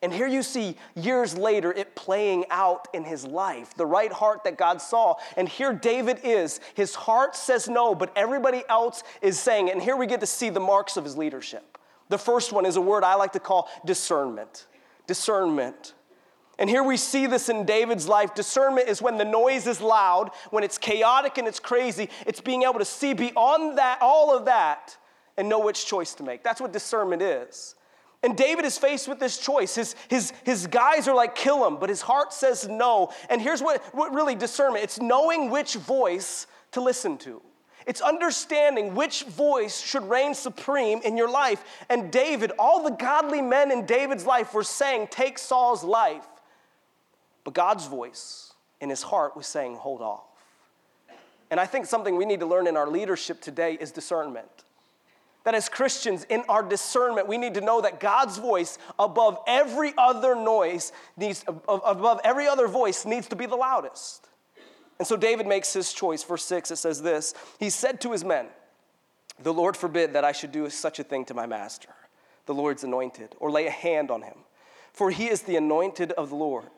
And 0.03 0.13
here 0.13 0.27
you 0.27 0.43
see 0.43 0.75
years 0.93 1.35
later 1.35 1.71
it 1.71 1.95
playing 1.95 2.45
out 2.51 2.89
in 2.93 3.03
his 3.03 3.25
life, 3.25 3.73
the 3.73 3.87
right 3.87 4.13
heart 4.13 4.43
that 4.43 4.55
God 4.55 4.79
saw. 4.79 5.15
And 5.35 5.49
here 5.49 5.73
David 5.73 6.19
is. 6.23 6.59
His 6.75 6.93
heart 6.93 7.35
says 7.35 7.67
no, 7.67 7.95
but 7.95 8.11
everybody 8.15 8.61
else 8.69 9.01
is 9.23 9.39
saying. 9.39 9.71
And 9.71 9.81
here 9.81 9.95
we 9.95 10.05
get 10.05 10.19
to 10.19 10.27
see 10.27 10.51
the 10.51 10.59
marks 10.59 10.95
of 10.95 11.03
his 11.03 11.17
leadership. 11.17 11.79
The 12.09 12.17
first 12.17 12.53
one 12.53 12.65
is 12.65 12.75
a 12.75 12.81
word 12.81 13.03
I 13.03 13.15
like 13.15 13.33
to 13.33 13.39
call 13.39 13.69
discernment. 13.85 14.67
Discernment. 15.07 15.93
And 16.57 16.69
here 16.69 16.83
we 16.83 16.97
see 16.97 17.25
this 17.25 17.49
in 17.49 17.65
David's 17.65 18.07
life. 18.07 18.33
Discernment 18.33 18.87
is 18.87 19.01
when 19.01 19.17
the 19.17 19.25
noise 19.25 19.67
is 19.67 19.81
loud, 19.81 20.31
when 20.51 20.63
it's 20.63 20.77
chaotic 20.77 21.37
and 21.37 21.47
it's 21.47 21.59
crazy. 21.59 22.09
It's 22.25 22.39
being 22.39 22.63
able 22.63 22.79
to 22.79 22.85
see 22.85 23.13
beyond 23.13 23.77
that, 23.77 23.99
all 24.01 24.35
of 24.35 24.45
that, 24.45 24.97
and 25.37 25.49
know 25.49 25.59
which 25.59 25.85
choice 25.85 26.13
to 26.15 26.23
make. 26.23 26.43
That's 26.43 26.61
what 26.61 26.71
discernment 26.71 27.21
is. 27.21 27.75
And 28.23 28.37
David 28.37 28.65
is 28.65 28.77
faced 28.77 29.07
with 29.07 29.19
this 29.19 29.37
choice. 29.37 29.75
His, 29.75 29.95
his, 30.07 30.33
his 30.45 30.65
guys 30.67 31.07
are 31.07 31.15
like, 31.15 31.35
kill 31.35 31.67
him, 31.67 31.77
but 31.77 31.89
his 31.89 32.01
heart 32.01 32.33
says 32.33 32.67
no. 32.67 33.11
And 33.29 33.41
here's 33.41 33.61
what, 33.61 33.83
what 33.93 34.13
really 34.13 34.33
discernment 34.35 34.83
it's 34.83 34.99
knowing 34.99 35.49
which 35.49 35.75
voice 35.75 36.47
to 36.71 36.81
listen 36.81 37.17
to. 37.19 37.41
It's 37.85 38.01
understanding 38.01 38.95
which 38.95 39.23
voice 39.23 39.79
should 39.81 40.09
reign 40.09 40.33
supreme 40.33 41.01
in 41.03 41.17
your 41.17 41.29
life. 41.29 41.63
And 41.89 42.11
David, 42.11 42.51
all 42.57 42.83
the 42.83 42.91
godly 42.91 43.41
men 43.41 43.71
in 43.71 43.85
David's 43.85 44.25
life 44.25 44.53
were 44.53 44.63
saying, 44.63 45.07
take 45.11 45.37
Saul's 45.37 45.83
life. 45.83 46.25
But 47.43 47.53
God's 47.53 47.85
voice 47.85 48.53
in 48.81 48.89
his 48.89 49.03
heart 49.03 49.37
was 49.37 49.45
saying, 49.45 49.75
hold 49.75 50.01
off. 50.01 50.23
And 51.51 51.59
I 51.59 51.67
think 51.67 51.85
something 51.85 52.15
we 52.15 52.25
need 52.25 52.39
to 52.39 52.47
learn 52.47 52.65
in 52.65 52.75
our 52.75 52.87
leadership 52.87 53.39
today 53.39 53.77
is 53.79 53.91
discernment. 53.91 54.49
That 55.43 55.53
as 55.53 55.69
Christians, 55.69 56.25
in 56.27 56.43
our 56.49 56.63
discernment, 56.63 57.27
we 57.27 57.37
need 57.37 57.53
to 57.53 57.61
know 57.61 57.81
that 57.81 57.99
God's 57.99 58.39
voice 58.39 58.79
above 58.97 59.37
every 59.45 59.93
other 59.95 60.35
noise 60.35 60.91
needs, 61.17 61.45
above 61.47 62.19
every 62.23 62.47
other 62.47 62.67
voice 62.67 63.05
needs 63.05 63.27
to 63.27 63.35
be 63.35 63.45
the 63.45 63.55
loudest. 63.55 64.27
And 64.97 65.07
so 65.07 65.17
David 65.17 65.47
makes 65.47 65.73
his 65.73 65.93
choice. 65.93 66.23
Verse 66.23 66.45
6, 66.45 66.71
it 66.71 66.77
says 66.77 67.01
this 67.01 67.33
He 67.59 67.69
said 67.69 68.01
to 68.01 68.11
his 68.11 68.23
men, 68.23 68.47
The 69.39 69.53
Lord 69.53 69.75
forbid 69.75 70.13
that 70.13 70.23
I 70.23 70.31
should 70.31 70.51
do 70.51 70.69
such 70.69 70.99
a 70.99 71.03
thing 71.03 71.25
to 71.25 71.33
my 71.33 71.45
master, 71.45 71.89
the 72.45 72.53
Lord's 72.53 72.83
anointed, 72.83 73.35
or 73.39 73.51
lay 73.51 73.67
a 73.67 73.71
hand 73.71 74.11
on 74.11 74.21
him, 74.21 74.37
for 74.93 75.11
he 75.11 75.27
is 75.27 75.41
the 75.41 75.57
anointed 75.57 76.11
of 76.13 76.29
the 76.29 76.35
Lord. 76.35 76.69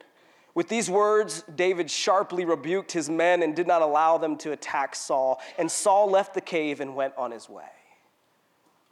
With 0.55 0.69
these 0.69 0.89
words, 0.89 1.43
David 1.55 1.91
sharply 1.91 2.43
rebuked 2.43 2.91
his 2.91 3.11
men 3.11 3.43
and 3.43 3.55
did 3.55 3.67
not 3.67 3.83
allow 3.83 4.17
them 4.17 4.35
to 4.37 4.53
attack 4.53 4.95
Saul. 4.95 5.39
And 5.59 5.71
Saul 5.71 6.09
left 6.09 6.33
the 6.33 6.41
cave 6.41 6.79
and 6.79 6.95
went 6.95 7.13
on 7.15 7.29
his 7.29 7.47
way. 7.47 7.69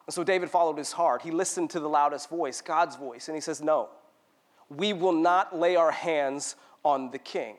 And 0.05 0.13
so 0.13 0.23
David 0.23 0.51
followed 0.51 0.77
his 0.77 0.91
heart. 0.91 1.23
He 1.23 1.31
listened 1.31 1.71
to 1.71 1.79
the 1.79 1.89
loudest 1.89 2.29
voice, 2.29 2.61
God's 2.61 2.95
voice, 2.95 3.29
and 3.29 3.35
he 3.35 3.41
says, 3.41 3.63
No, 3.63 3.89
we 4.69 4.93
will 4.93 5.11
not 5.11 5.57
lay 5.57 5.75
our 5.75 5.89
hands 5.89 6.55
on 6.83 7.09
the 7.09 7.17
king. 7.17 7.55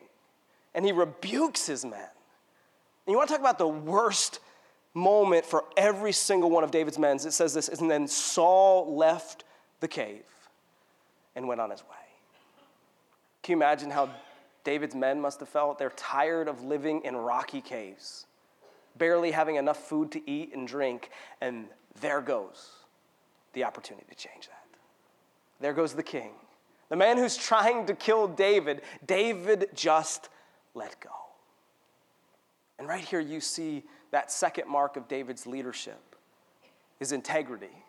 And 0.77 0.85
he 0.85 0.93
rebukes 0.93 1.65
his 1.65 1.83
men. 1.83 1.93
And 1.93 3.11
you 3.11 3.17
want 3.17 3.29
to 3.29 3.33
talk 3.33 3.41
about 3.41 3.57
the 3.57 3.67
worst 3.67 4.39
moment 4.93 5.43
for 5.45 5.65
every 5.75 6.11
single 6.11 6.51
one 6.51 6.63
of 6.63 6.69
David's 6.71 6.99
men? 6.99 7.15
It 7.17 7.33
says 7.33 7.53
this, 7.53 7.67
and 7.67 7.89
then 7.89 8.07
Saul 8.07 8.95
left 8.95 9.43
the 9.79 9.87
cave 9.87 10.23
and 11.35 11.47
went 11.47 11.59
on 11.59 11.71
his 11.71 11.81
way. 11.81 11.95
Can 13.41 13.53
you 13.53 13.57
imagine 13.57 13.89
how 13.89 14.09
David's 14.63 14.93
men 14.93 15.19
must 15.19 15.39
have 15.39 15.49
felt? 15.49 15.79
They're 15.79 15.89
tired 15.91 16.47
of 16.47 16.63
living 16.63 17.01
in 17.03 17.15
rocky 17.15 17.61
caves, 17.61 18.27
barely 18.97 19.31
having 19.31 19.55
enough 19.55 19.77
food 19.77 20.11
to 20.11 20.29
eat 20.29 20.53
and 20.53 20.67
drink, 20.67 21.09
and 21.41 21.65
there 22.01 22.21
goes 22.21 22.69
the 23.53 23.63
opportunity 23.63 24.05
to 24.09 24.15
change 24.15 24.47
that. 24.47 24.65
There 25.59 25.73
goes 25.73 25.93
the 25.93 26.03
king. 26.03 26.31
The 26.89 26.95
man 26.95 27.17
who's 27.17 27.35
trying 27.35 27.87
to 27.87 27.95
kill 27.95 28.27
David, 28.27 28.81
David 29.05 29.69
just 29.73 30.29
let 30.77 30.99
go. 31.01 31.09
And 32.79 32.87
right 32.87 33.03
here, 33.03 33.19
you 33.19 33.41
see 33.41 33.83
that 34.11 34.31
second 34.31 34.69
mark 34.69 34.95
of 34.95 35.07
David's 35.07 35.47
leadership 35.47 35.99
his 36.99 37.11
integrity 37.11 37.83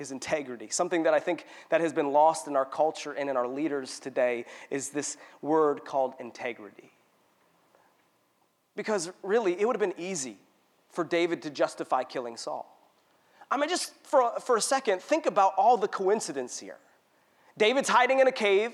his 0.00 0.10
integrity. 0.10 0.68
Something 0.70 1.02
that 1.02 1.12
I 1.12 1.20
think 1.20 1.44
that 1.68 1.82
has 1.82 1.92
been 1.92 2.10
lost 2.10 2.48
in 2.48 2.56
our 2.56 2.64
culture 2.64 3.12
and 3.12 3.28
in 3.28 3.36
our 3.36 3.46
leaders 3.46 4.00
today 4.00 4.46
is 4.70 4.88
this 4.88 5.18
word 5.42 5.84
called 5.84 6.14
integrity. 6.18 6.90
Because 8.74 9.12
really, 9.22 9.60
it 9.60 9.66
would 9.66 9.76
have 9.76 9.80
been 9.80 10.02
easy 10.02 10.38
for 10.88 11.04
David 11.04 11.42
to 11.42 11.50
justify 11.50 12.02
killing 12.02 12.38
Saul. 12.38 12.66
I 13.50 13.58
mean, 13.58 13.68
just 13.68 13.92
for, 14.02 14.40
for 14.40 14.56
a 14.56 14.60
second, 14.60 15.02
think 15.02 15.26
about 15.26 15.52
all 15.58 15.76
the 15.76 15.88
coincidence 15.88 16.58
here. 16.58 16.78
David's 17.58 17.90
hiding 17.90 18.20
in 18.20 18.26
a 18.26 18.32
cave. 18.32 18.72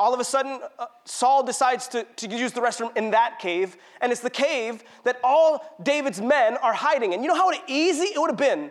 All 0.00 0.14
of 0.14 0.18
a 0.18 0.24
sudden, 0.24 0.60
uh, 0.78 0.86
Saul 1.04 1.42
decides 1.42 1.86
to, 1.88 2.04
to 2.04 2.26
use 2.26 2.52
the 2.52 2.62
restroom 2.62 2.96
in 2.96 3.10
that 3.10 3.38
cave, 3.38 3.76
and 4.00 4.10
it's 4.10 4.22
the 4.22 4.30
cave 4.30 4.82
that 5.04 5.20
all 5.22 5.76
David's 5.82 6.22
men 6.22 6.56
are 6.56 6.72
hiding 6.72 7.12
in. 7.12 7.22
You 7.22 7.28
know 7.28 7.34
how 7.34 7.52
easy 7.66 8.04
it 8.04 8.18
would 8.18 8.30
have 8.30 8.38
been 8.38 8.70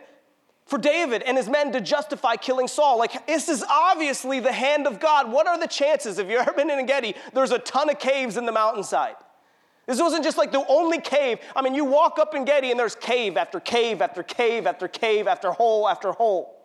for 0.65 0.79
David 0.79 1.21
and 1.21 1.37
his 1.37 1.47
men 1.47 1.71
to 1.73 1.81
justify 1.81 2.35
killing 2.35 2.67
Saul. 2.67 2.97
Like, 2.97 3.27
this 3.27 3.47
is 3.47 3.63
obviously 3.69 4.39
the 4.39 4.51
hand 4.51 4.87
of 4.87 4.99
God. 4.99 5.31
What 5.31 5.45
are 5.45 5.59
the 5.59 5.67
chances? 5.67 6.17
If 6.17 6.27
you've 6.29 6.41
ever 6.41 6.53
been 6.53 6.71
in 6.71 6.79
Engedi, 6.79 7.13
there's 7.35 7.51
a 7.51 7.59
ton 7.59 7.91
of 7.91 7.99
caves 7.99 8.35
in 8.35 8.47
the 8.47 8.51
mountainside. 8.51 9.15
This 9.85 10.01
wasn't 10.01 10.23
just 10.23 10.37
like 10.37 10.51
the 10.51 10.65
only 10.67 10.99
cave. 10.99 11.37
I 11.55 11.61
mean, 11.61 11.75
you 11.75 11.85
walk 11.85 12.17
up 12.17 12.33
Engedi 12.33 12.71
and 12.71 12.79
there's 12.79 12.95
cave 12.95 13.37
after 13.37 13.59
cave 13.59 14.01
after 14.01 14.23
cave 14.23 14.65
after 14.65 14.87
cave 14.87 15.27
after 15.27 15.51
hole 15.51 15.87
after 15.87 16.11
hole. 16.11 16.55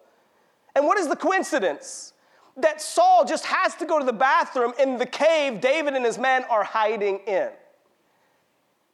And 0.74 0.86
what 0.86 0.98
is 0.98 1.08
the 1.08 1.16
coincidence? 1.16 2.13
That 2.56 2.80
Saul 2.80 3.24
just 3.24 3.44
has 3.46 3.74
to 3.76 3.86
go 3.86 3.98
to 3.98 4.04
the 4.04 4.12
bathroom 4.12 4.72
in 4.80 4.98
the 4.98 5.06
cave 5.06 5.60
David 5.60 5.94
and 5.94 6.04
his 6.04 6.18
men 6.18 6.44
are 6.44 6.64
hiding 6.64 7.20
in. 7.26 7.50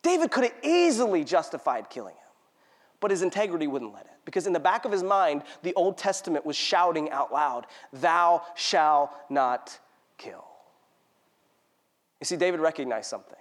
David 0.02 0.30
could 0.30 0.44
have 0.44 0.54
easily 0.62 1.24
justified 1.24 1.90
killing 1.90 2.14
him 2.14 2.20
but 3.00 3.10
his 3.10 3.22
integrity 3.22 3.66
wouldn't 3.66 3.92
let 3.92 4.04
it. 4.04 4.12
Because 4.24 4.46
in 4.46 4.52
the 4.52 4.60
back 4.60 4.84
of 4.84 4.92
his 4.92 5.02
mind, 5.02 5.42
the 5.62 5.74
Old 5.74 5.98
Testament 5.98 6.46
was 6.46 6.54
shouting 6.54 7.10
out 7.10 7.32
loud, 7.32 7.66
Thou 7.92 8.42
shalt 8.54 9.10
not 9.28 9.78
kill. 10.18 10.44
You 12.20 12.26
see, 12.26 12.36
David 12.36 12.60
recognized 12.60 13.08
something. 13.08 13.34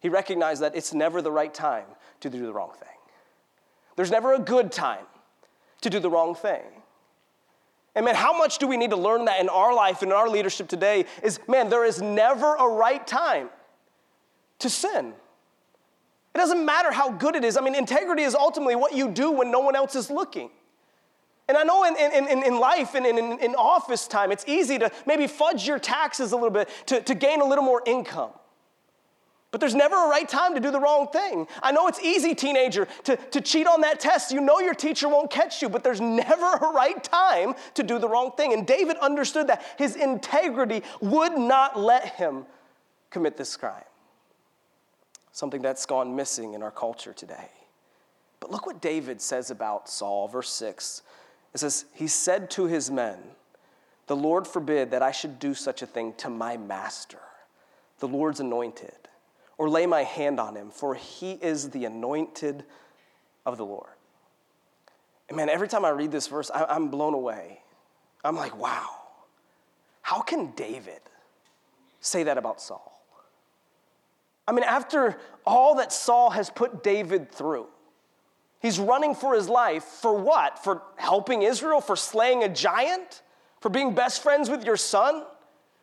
He 0.00 0.08
recognized 0.08 0.62
that 0.62 0.76
it's 0.76 0.92
never 0.92 1.22
the 1.22 1.30
right 1.30 1.54
time 1.54 1.86
to 2.20 2.28
do 2.28 2.44
the 2.44 2.52
wrong 2.52 2.72
thing. 2.78 2.88
There's 3.96 4.10
never 4.10 4.34
a 4.34 4.38
good 4.38 4.70
time 4.70 5.06
to 5.80 5.90
do 5.90 6.00
the 6.00 6.10
wrong 6.10 6.34
thing. 6.34 6.77
And 7.94 8.04
man, 8.04 8.14
how 8.14 8.36
much 8.36 8.58
do 8.58 8.66
we 8.66 8.76
need 8.76 8.90
to 8.90 8.96
learn 8.96 9.24
that 9.24 9.40
in 9.40 9.48
our 9.48 9.74
life 9.74 10.02
and 10.02 10.12
in 10.12 10.16
our 10.16 10.28
leadership 10.28 10.68
today? 10.68 11.06
Is 11.22 11.40
man, 11.48 11.68
there 11.68 11.84
is 11.84 12.00
never 12.00 12.54
a 12.54 12.68
right 12.68 13.04
time 13.06 13.48
to 14.60 14.70
sin. 14.70 15.14
It 16.34 16.38
doesn't 16.38 16.64
matter 16.64 16.92
how 16.92 17.10
good 17.10 17.34
it 17.34 17.44
is. 17.44 17.56
I 17.56 17.60
mean, 17.60 17.74
integrity 17.74 18.22
is 18.22 18.34
ultimately 18.34 18.76
what 18.76 18.94
you 18.94 19.10
do 19.10 19.32
when 19.32 19.50
no 19.50 19.60
one 19.60 19.74
else 19.74 19.96
is 19.96 20.10
looking. 20.10 20.50
And 21.48 21.56
I 21.56 21.62
know 21.62 21.84
in, 21.84 21.96
in, 21.96 22.42
in, 22.44 22.60
life 22.60 22.94
and 22.94 23.06
in, 23.06 23.16
in, 23.16 23.38
in 23.38 23.54
office 23.54 24.06
time, 24.06 24.30
it's 24.30 24.44
easy 24.46 24.78
to 24.78 24.90
maybe 25.06 25.26
fudge 25.26 25.66
your 25.66 25.78
taxes 25.78 26.32
a 26.32 26.36
little 26.36 26.50
bit 26.50 26.68
to, 26.86 27.00
to 27.00 27.14
gain 27.14 27.40
a 27.40 27.44
little 27.44 27.64
more 27.64 27.82
income. 27.86 28.30
But 29.50 29.60
there's 29.60 29.74
never 29.74 29.96
a 29.96 30.08
right 30.08 30.28
time 30.28 30.54
to 30.54 30.60
do 30.60 30.70
the 30.70 30.80
wrong 30.80 31.08
thing. 31.08 31.46
I 31.62 31.72
know 31.72 31.88
it's 31.88 32.00
easy, 32.00 32.34
teenager, 32.34 32.86
to, 33.04 33.16
to 33.16 33.40
cheat 33.40 33.66
on 33.66 33.80
that 33.80 33.98
test. 33.98 34.30
You 34.30 34.42
know 34.42 34.60
your 34.60 34.74
teacher 34.74 35.08
won't 35.08 35.30
catch 35.30 35.62
you, 35.62 35.70
but 35.70 35.82
there's 35.82 36.00
never 36.02 36.52
a 36.52 36.72
right 36.72 37.02
time 37.02 37.54
to 37.74 37.82
do 37.82 37.98
the 37.98 38.08
wrong 38.08 38.32
thing. 38.36 38.52
And 38.52 38.66
David 38.66 38.98
understood 38.98 39.46
that 39.46 39.62
his 39.78 39.96
integrity 39.96 40.82
would 41.00 41.38
not 41.38 41.78
let 41.78 42.14
him 42.14 42.44
commit 43.10 43.36
this 43.36 43.56
crime 43.56 43.84
something 45.38 45.62
that's 45.62 45.86
gone 45.86 46.16
missing 46.16 46.54
in 46.54 46.64
our 46.64 46.70
culture 46.72 47.12
today. 47.12 47.48
But 48.40 48.50
look 48.50 48.66
what 48.66 48.82
David 48.82 49.20
says 49.20 49.52
about 49.52 49.88
Saul, 49.88 50.26
verse 50.26 50.50
6. 50.50 51.02
It 51.54 51.58
says, 51.58 51.84
He 51.94 52.08
said 52.08 52.50
to 52.50 52.64
his 52.64 52.90
men, 52.90 53.18
The 54.08 54.16
Lord 54.16 54.48
forbid 54.48 54.90
that 54.90 55.02
I 55.02 55.12
should 55.12 55.38
do 55.38 55.54
such 55.54 55.80
a 55.80 55.86
thing 55.86 56.12
to 56.18 56.28
my 56.28 56.56
master, 56.56 57.20
the 58.00 58.08
Lord's 58.08 58.40
anointed, 58.40 58.97
or 59.58 59.68
lay 59.68 59.86
my 59.86 60.04
hand 60.04 60.38
on 60.38 60.54
him, 60.54 60.70
for 60.70 60.94
he 60.94 61.32
is 61.32 61.70
the 61.70 61.84
anointed 61.84 62.64
of 63.44 63.58
the 63.58 63.64
Lord. 63.64 63.90
And 65.28 65.36
man, 65.36 65.48
every 65.48 65.68
time 65.68 65.84
I 65.84 65.90
read 65.90 66.10
this 66.12 66.28
verse, 66.28 66.50
I'm 66.54 66.88
blown 66.88 67.12
away. 67.12 67.60
I'm 68.24 68.36
like, 68.36 68.56
wow, 68.56 68.88
how 70.00 70.22
can 70.22 70.52
David 70.52 71.00
say 72.00 72.22
that 72.24 72.38
about 72.38 72.60
Saul? 72.60 72.94
I 74.46 74.52
mean, 74.52 74.64
after 74.64 75.18
all 75.44 75.74
that 75.74 75.92
Saul 75.92 76.30
has 76.30 76.48
put 76.48 76.82
David 76.82 77.30
through, 77.30 77.66
he's 78.60 78.78
running 78.78 79.14
for 79.14 79.34
his 79.34 79.48
life 79.48 79.84
for 79.84 80.16
what? 80.16 80.64
For 80.64 80.82
helping 80.96 81.42
Israel? 81.42 81.82
For 81.82 81.96
slaying 81.96 82.44
a 82.44 82.48
giant? 82.48 83.22
For 83.60 83.68
being 83.68 83.94
best 83.94 84.22
friends 84.22 84.48
with 84.48 84.64
your 84.64 84.78
son? 84.78 85.24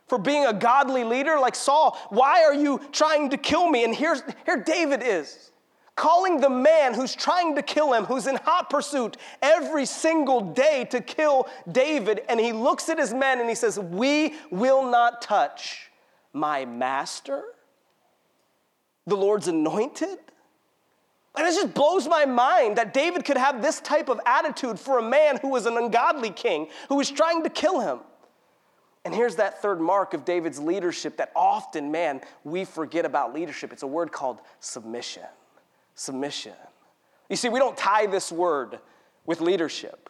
For 0.07 0.17
being 0.17 0.45
a 0.45 0.53
godly 0.53 1.03
leader 1.03 1.39
like 1.39 1.55
Saul? 1.55 1.97
Why 2.09 2.43
are 2.43 2.53
you 2.53 2.79
trying 2.91 3.31
to 3.31 3.38
kill 3.38 3.69
me? 3.69 3.83
And 3.83 3.95
here's, 3.95 4.21
here 4.45 4.57
David 4.57 5.01
is 5.03 5.51
calling 5.95 6.41
the 6.41 6.50
man 6.50 6.93
who's 6.93 7.15
trying 7.15 7.55
to 7.55 7.62
kill 7.62 7.93
him, 7.93 8.05
who's 8.05 8.27
in 8.27 8.35
hot 8.35 8.69
pursuit 8.69 9.17
every 9.41 9.85
single 9.85 10.41
day 10.41 10.85
to 10.91 11.01
kill 11.01 11.47
David. 11.71 12.21
And 12.29 12.39
he 12.39 12.51
looks 12.51 12.89
at 12.89 13.00
his 13.00 13.13
men 13.13 13.39
and 13.39 13.50
he 13.50 13.55
says, 13.55 13.79
We 13.79 14.35
will 14.51 14.89
not 14.89 15.21
touch 15.21 15.89
my 16.33 16.65
master 16.65 17.43
the 19.07 19.15
Lord's 19.15 19.47
anointed? 19.47 20.19
And 21.38 21.45
it 21.45 21.53
just 21.53 21.74
blows 21.74 22.07
my 22.07 22.25
mind 22.25 22.77
that 22.77 22.93
David 22.93 23.25
could 23.25 23.38
have 23.38 23.62
this 23.62 23.81
type 23.81 24.09
of 24.09 24.19
attitude 24.25 24.79
for 24.79 25.00
a 25.00 25.03
man 25.03 25.38
who 25.41 25.50
was 25.50 25.65
an 25.65 25.77
ungodly 25.77 26.29
king 26.29 26.67
who 26.88 26.95
was 26.95 27.12
trying 27.12 27.43
to 27.43 27.50
kill 27.50 27.81
him. 27.81 28.00
And 29.05 29.13
here's 29.13 29.35
that 29.35 29.62
third 29.62 29.79
mark 29.79 30.15
of 30.15 30.25
David's 30.25 30.59
leadership 30.59 31.17
that 31.17 31.31
often, 31.35 31.91
man, 31.91 32.21
we 32.43 32.65
forget 32.65 33.05
about 33.05 33.35
leadership. 33.35 33.71
It's 33.71 33.83
a 33.83 33.88
word 33.88 34.12
called 34.12 34.39
submission. 34.59 35.24
Submission. 35.93 36.53
You 37.29 37.35
see, 37.35 37.47
we 37.47 37.59
don't 37.59 37.77
tie 37.77 38.07
this 38.07 38.31
word 38.31 38.79
with 39.27 39.41
leadership. 39.41 40.09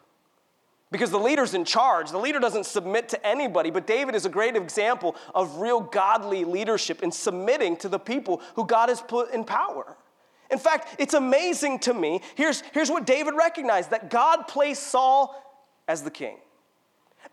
Because 0.90 1.10
the 1.10 1.18
leader's 1.18 1.52
in 1.52 1.66
charge. 1.66 2.10
The 2.10 2.18
leader 2.18 2.38
doesn't 2.38 2.64
submit 2.64 3.10
to 3.10 3.26
anybody, 3.26 3.70
but 3.70 3.86
David 3.86 4.14
is 4.14 4.24
a 4.24 4.30
great 4.30 4.56
example 4.56 5.14
of 5.34 5.58
real 5.58 5.80
godly 5.80 6.44
leadership 6.44 7.02
in 7.02 7.12
submitting 7.12 7.76
to 7.78 7.90
the 7.90 7.98
people 7.98 8.40
who 8.54 8.64
God 8.64 8.88
has 8.88 9.02
put 9.02 9.30
in 9.32 9.44
power. 9.44 9.96
In 10.50 10.58
fact, 10.58 10.96
it's 10.98 11.14
amazing 11.14 11.80
to 11.80 11.92
me. 11.92 12.22
Here's, 12.34 12.62
here's 12.72 12.88
what 12.88 13.04
David 13.04 13.34
recognized 13.34 13.90
that 13.90 14.08
God 14.08 14.48
placed 14.48 14.84
Saul 14.84 15.34
as 15.86 16.02
the 16.02 16.10
king. 16.10 16.38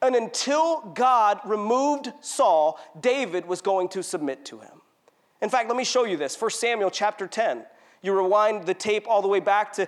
And 0.02 0.16
until 0.16 0.82
God 0.94 1.40
removed 1.46 2.12
Saul, 2.22 2.80
David 3.00 3.46
was 3.46 3.62
going 3.62 3.90
to 3.90 4.04
submit 4.04 4.46
to 4.46 4.60
him. 4.60 4.82
In 5.42 5.50
fact, 5.50 5.68
let 5.68 5.78
me 5.78 5.84
show 5.84 6.06
you 6.06 6.18
this. 6.18 6.40
1 6.40 6.52
Samuel 6.52 6.90
chapter 6.90 7.28
10. 7.28 7.66
You 8.02 8.14
rewind 8.14 8.66
the 8.66 8.74
tape 8.74 9.08
all 9.08 9.22
the 9.22 9.30
way 9.30 9.40
back 9.40 9.74
to 9.74 9.88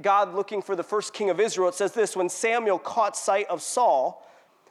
God 0.00 0.34
looking 0.34 0.62
for 0.62 0.76
the 0.76 0.84
first 0.84 1.12
king 1.12 1.30
of 1.30 1.40
Israel. 1.40 1.68
It 1.68 1.74
says 1.74 1.92
this 1.92 2.16
When 2.16 2.28
Samuel 2.28 2.78
caught 2.78 3.16
sight 3.16 3.46
of 3.48 3.60
Saul, 3.60 4.26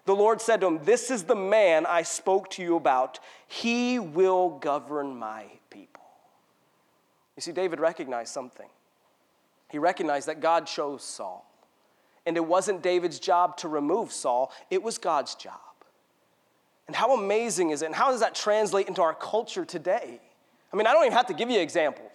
the 0.06 0.16
Lord 0.16 0.42
said 0.42 0.62
to 0.62 0.68
him, 0.68 0.84
This 0.84 1.12
is 1.12 1.24
the 1.24 1.36
man 1.36 1.86
I 1.86 2.04
spoke 2.04 2.50
to 2.52 2.64
you 2.64 2.78
about. 2.78 3.20
He 3.48 4.00
will 4.00 4.58
govern 4.60 5.18
my 5.18 5.46
people. 5.70 6.04
You 7.36 7.42
see, 7.42 7.52
David 7.52 7.80
recognized 7.80 8.34
something. 8.34 8.68
He 9.70 9.78
recognized 9.78 10.28
that 10.28 10.40
God 10.40 10.66
chose 10.66 11.04
Saul. 11.04 11.46
And 12.30 12.38
it 12.38 12.46
wasn't 12.46 12.84
David's 12.84 13.18
job 13.18 13.58
to 13.58 13.68
remove 13.68 14.12
Saul, 14.12 14.54
it 14.70 14.84
was 14.84 15.00
God's 15.00 15.34
job. 15.34 15.56
And 16.86 16.96
how 16.96 17.18
amazing 17.18 17.72
is 17.72 17.82
it? 17.82 17.88
And 17.88 17.96
how 17.96 18.12
does 18.12 18.20
that 18.20 18.36
translate 18.36 18.88
into 18.88 19.02
our 19.02 19.16
culture 19.16 19.66
today? 19.66 20.22
I 20.72 20.78
mean, 20.78 20.86
I 20.86 20.94
don't 20.94 21.06
even 21.06 21.18
have 21.18 21.26
to 21.26 21.34
give 21.34 21.50
you 21.50 21.60
examples. 21.60 22.12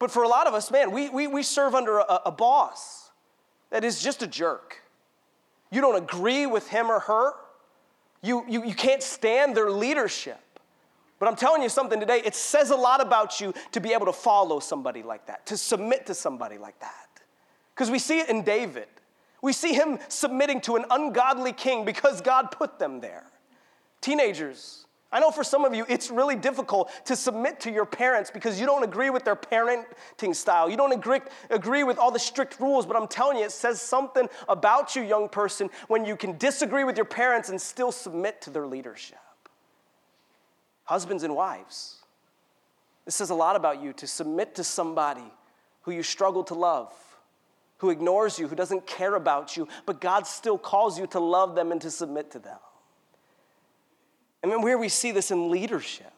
But 0.00 0.10
for 0.10 0.24
a 0.24 0.28
lot 0.28 0.48
of 0.48 0.54
us, 0.54 0.72
man, 0.72 0.90
we, 0.90 1.10
we, 1.10 1.28
we 1.28 1.44
serve 1.44 1.76
under 1.76 2.00
a, 2.00 2.22
a 2.26 2.32
boss 2.32 3.12
that 3.70 3.84
is 3.84 4.02
just 4.02 4.20
a 4.20 4.26
jerk. 4.26 4.78
You 5.70 5.80
don't 5.80 6.02
agree 6.02 6.46
with 6.46 6.68
him 6.68 6.90
or 6.90 6.98
her, 6.98 7.34
you, 8.20 8.44
you, 8.48 8.64
you 8.64 8.74
can't 8.74 9.00
stand 9.00 9.56
their 9.56 9.70
leadership. 9.70 10.40
But 11.20 11.28
I'm 11.28 11.36
telling 11.36 11.62
you 11.62 11.68
something 11.68 12.00
today, 12.00 12.20
it 12.24 12.34
says 12.34 12.70
a 12.70 12.76
lot 12.76 13.00
about 13.00 13.40
you 13.40 13.54
to 13.70 13.80
be 13.80 13.92
able 13.92 14.06
to 14.06 14.12
follow 14.12 14.58
somebody 14.58 15.04
like 15.04 15.26
that, 15.26 15.46
to 15.46 15.56
submit 15.56 16.06
to 16.06 16.14
somebody 16.14 16.58
like 16.58 16.80
that. 16.80 17.01
Because 17.82 17.90
we 17.90 17.98
see 17.98 18.20
it 18.20 18.28
in 18.28 18.42
David. 18.42 18.86
We 19.42 19.52
see 19.52 19.72
him 19.72 19.98
submitting 20.06 20.60
to 20.60 20.76
an 20.76 20.84
ungodly 20.88 21.52
king 21.52 21.84
because 21.84 22.20
God 22.20 22.52
put 22.52 22.78
them 22.78 23.00
there. 23.00 23.24
Teenagers, 24.00 24.86
I 25.10 25.18
know 25.18 25.32
for 25.32 25.42
some 25.42 25.64
of 25.64 25.74
you, 25.74 25.84
it's 25.88 26.08
really 26.08 26.36
difficult 26.36 26.92
to 27.06 27.16
submit 27.16 27.58
to 27.58 27.72
your 27.72 27.84
parents 27.84 28.30
because 28.30 28.60
you 28.60 28.66
don't 28.66 28.84
agree 28.84 29.10
with 29.10 29.24
their 29.24 29.34
parenting 29.34 30.32
style. 30.32 30.70
You 30.70 30.76
don't 30.76 30.92
agree, 30.92 31.22
agree 31.50 31.82
with 31.82 31.98
all 31.98 32.12
the 32.12 32.20
strict 32.20 32.60
rules, 32.60 32.86
but 32.86 32.94
I'm 32.94 33.08
telling 33.08 33.38
you, 33.38 33.46
it 33.46 33.50
says 33.50 33.82
something 33.82 34.28
about 34.48 34.94
you, 34.94 35.02
young 35.02 35.28
person, 35.28 35.68
when 35.88 36.04
you 36.04 36.14
can 36.14 36.38
disagree 36.38 36.84
with 36.84 36.96
your 36.96 37.04
parents 37.04 37.48
and 37.48 37.60
still 37.60 37.90
submit 37.90 38.40
to 38.42 38.50
their 38.50 38.68
leadership. 38.68 39.18
Husbands 40.84 41.24
and 41.24 41.34
wives, 41.34 41.96
this 43.06 43.16
says 43.16 43.30
a 43.30 43.34
lot 43.34 43.56
about 43.56 43.82
you 43.82 43.92
to 43.94 44.06
submit 44.06 44.54
to 44.54 44.62
somebody 44.62 45.32
who 45.80 45.90
you 45.90 46.04
struggle 46.04 46.44
to 46.44 46.54
love, 46.54 46.94
who 47.82 47.90
ignores 47.90 48.38
you, 48.38 48.46
who 48.46 48.54
doesn't 48.54 48.86
care 48.86 49.16
about 49.16 49.56
you, 49.56 49.66
but 49.86 50.00
God 50.00 50.24
still 50.24 50.56
calls 50.56 51.00
you 51.00 51.08
to 51.08 51.18
love 51.18 51.56
them 51.56 51.72
and 51.72 51.80
to 51.80 51.90
submit 51.90 52.30
to 52.30 52.38
them. 52.38 52.58
And 54.40 54.52
then 54.52 54.62
where 54.62 54.78
we 54.78 54.88
see 54.88 55.10
this 55.10 55.32
in 55.32 55.50
leadership. 55.50 56.12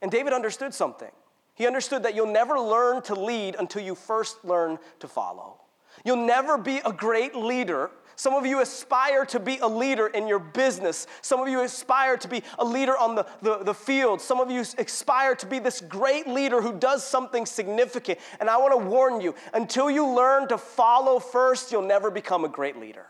And 0.00 0.10
David 0.10 0.32
understood 0.32 0.72
something. 0.72 1.10
He 1.54 1.66
understood 1.66 2.02
that 2.04 2.14
you'll 2.14 2.32
never 2.32 2.58
learn 2.58 3.02
to 3.02 3.14
lead 3.14 3.56
until 3.58 3.82
you 3.82 3.94
first 3.94 4.42
learn 4.42 4.78
to 5.00 5.06
follow. 5.06 5.60
You'll 6.02 6.24
never 6.24 6.56
be 6.56 6.78
a 6.78 6.92
great 6.94 7.34
leader. 7.34 7.90
Some 8.16 8.34
of 8.34 8.46
you 8.46 8.60
aspire 8.60 9.24
to 9.26 9.40
be 9.40 9.58
a 9.58 9.66
leader 9.66 10.06
in 10.06 10.28
your 10.28 10.38
business. 10.38 11.06
Some 11.22 11.40
of 11.40 11.48
you 11.48 11.62
aspire 11.62 12.16
to 12.16 12.28
be 12.28 12.42
a 12.58 12.64
leader 12.64 12.96
on 12.96 13.14
the, 13.14 13.26
the, 13.42 13.58
the 13.58 13.74
field. 13.74 14.20
Some 14.20 14.40
of 14.40 14.50
you 14.50 14.60
aspire 14.60 15.34
to 15.36 15.46
be 15.46 15.58
this 15.58 15.80
great 15.80 16.26
leader 16.26 16.60
who 16.60 16.72
does 16.72 17.04
something 17.04 17.46
significant. 17.46 18.18
And 18.40 18.48
I 18.48 18.56
want 18.58 18.72
to 18.72 18.86
warn 18.86 19.20
you 19.20 19.34
until 19.52 19.90
you 19.90 20.06
learn 20.06 20.48
to 20.48 20.58
follow 20.58 21.18
first, 21.18 21.72
you'll 21.72 21.82
never 21.82 22.10
become 22.10 22.44
a 22.44 22.48
great 22.48 22.76
leader. 22.78 23.06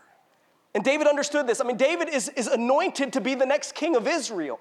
And 0.73 0.83
David 0.83 1.07
understood 1.07 1.47
this. 1.47 1.61
I 1.61 1.63
mean, 1.63 1.77
David 1.77 2.09
is, 2.09 2.29
is 2.29 2.47
anointed 2.47 3.13
to 3.13 3.21
be 3.21 3.33
the 3.35 3.45
next 3.45 3.75
king 3.75 3.95
of 3.95 4.07
Israel. 4.07 4.59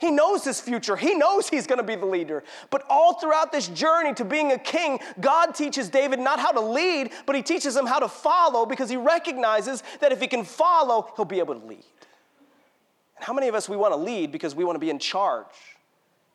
He 0.00 0.10
knows 0.10 0.44
his 0.44 0.60
future. 0.60 0.96
He 0.96 1.14
knows 1.14 1.48
he's 1.50 1.66
going 1.66 1.78
to 1.78 1.84
be 1.84 1.94
the 1.94 2.06
leader. 2.06 2.42
But 2.70 2.86
all 2.88 3.20
throughout 3.20 3.52
this 3.52 3.68
journey 3.68 4.14
to 4.14 4.24
being 4.24 4.50
a 4.52 4.58
king, 4.58 4.98
God 5.20 5.54
teaches 5.54 5.90
David 5.90 6.18
not 6.18 6.40
how 6.40 6.52
to 6.52 6.60
lead, 6.60 7.10
but 7.26 7.36
he 7.36 7.42
teaches 7.42 7.76
him 7.76 7.84
how 7.84 7.98
to 7.98 8.08
follow 8.08 8.64
because 8.64 8.88
he 8.88 8.96
recognizes 8.96 9.82
that 10.00 10.10
if 10.10 10.18
he 10.18 10.26
can 10.26 10.44
follow, 10.44 11.12
he'll 11.16 11.26
be 11.26 11.38
able 11.38 11.54
to 11.54 11.66
lead. 11.66 11.84
And 13.16 13.24
how 13.26 13.34
many 13.34 13.48
of 13.48 13.54
us 13.54 13.68
we 13.68 13.76
want 13.76 13.92
to 13.92 13.98
lead 13.98 14.32
because 14.32 14.54
we 14.54 14.64
want 14.64 14.76
to 14.76 14.80
be 14.80 14.88
in 14.88 14.98
charge? 14.98 15.76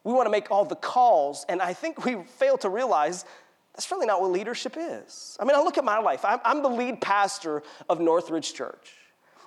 We 0.03 0.13
want 0.13 0.27
to 0.27 0.31
make 0.31 0.51
all 0.51 0.65
the 0.65 0.75
calls, 0.75 1.43
and 1.49 1.59
I 1.59 1.73
think 1.73 2.05
we 2.05 2.21
fail 2.37 2.59
to 2.59 2.69
realize 2.69 3.25
that's 3.73 3.89
really 3.89 4.05
not 4.05 4.21
what 4.21 4.29
leadership 4.29 4.75
is. 4.77 5.35
I 5.39 5.43
mean, 5.43 5.55
I 5.55 5.61
look 5.63 5.79
at 5.79 5.83
my 5.83 5.97
life. 5.97 6.23
I'm, 6.23 6.39
I'm 6.45 6.61
the 6.61 6.69
lead 6.69 7.01
pastor 7.01 7.63
of 7.89 7.99
Northridge 7.99 8.53
Church. 8.53 8.93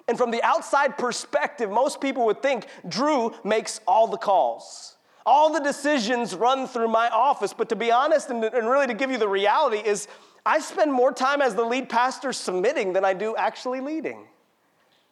And 0.09 0.17
from 0.17 0.31
the 0.31 0.43
outside 0.43 0.97
perspective, 0.97 1.71
most 1.71 2.01
people 2.01 2.25
would 2.27 2.43
think 2.43 2.67
Drew 2.89 3.35
makes 3.45 3.81
all 3.87 4.07
the 4.07 4.17
calls. 4.17 4.97
All 5.27 5.53
the 5.53 5.61
decisions 5.61 6.35
run 6.35 6.67
through 6.67 6.89
my 6.89 7.11
office. 7.11 7.53
But 7.53 7.69
to 7.69 7.77
be 7.77 7.93
honest, 7.93 8.31
and, 8.31 8.43
and 8.43 8.69
really 8.69 8.87
to 8.87 8.95
give 8.95 9.11
you 9.11 9.19
the 9.19 9.29
reality, 9.29 9.77
is 9.87 10.09
I 10.47 10.61
spend 10.61 10.91
more 10.91 11.13
time 11.13 11.43
as 11.43 11.55
the 11.55 11.65
lead 11.65 11.91
pastor 11.91 12.33
submitting 12.33 12.95
than 12.95 13.05
I 13.05 13.13
do 13.13 13.37
actually 13.37 13.81
leading. 13.81 14.25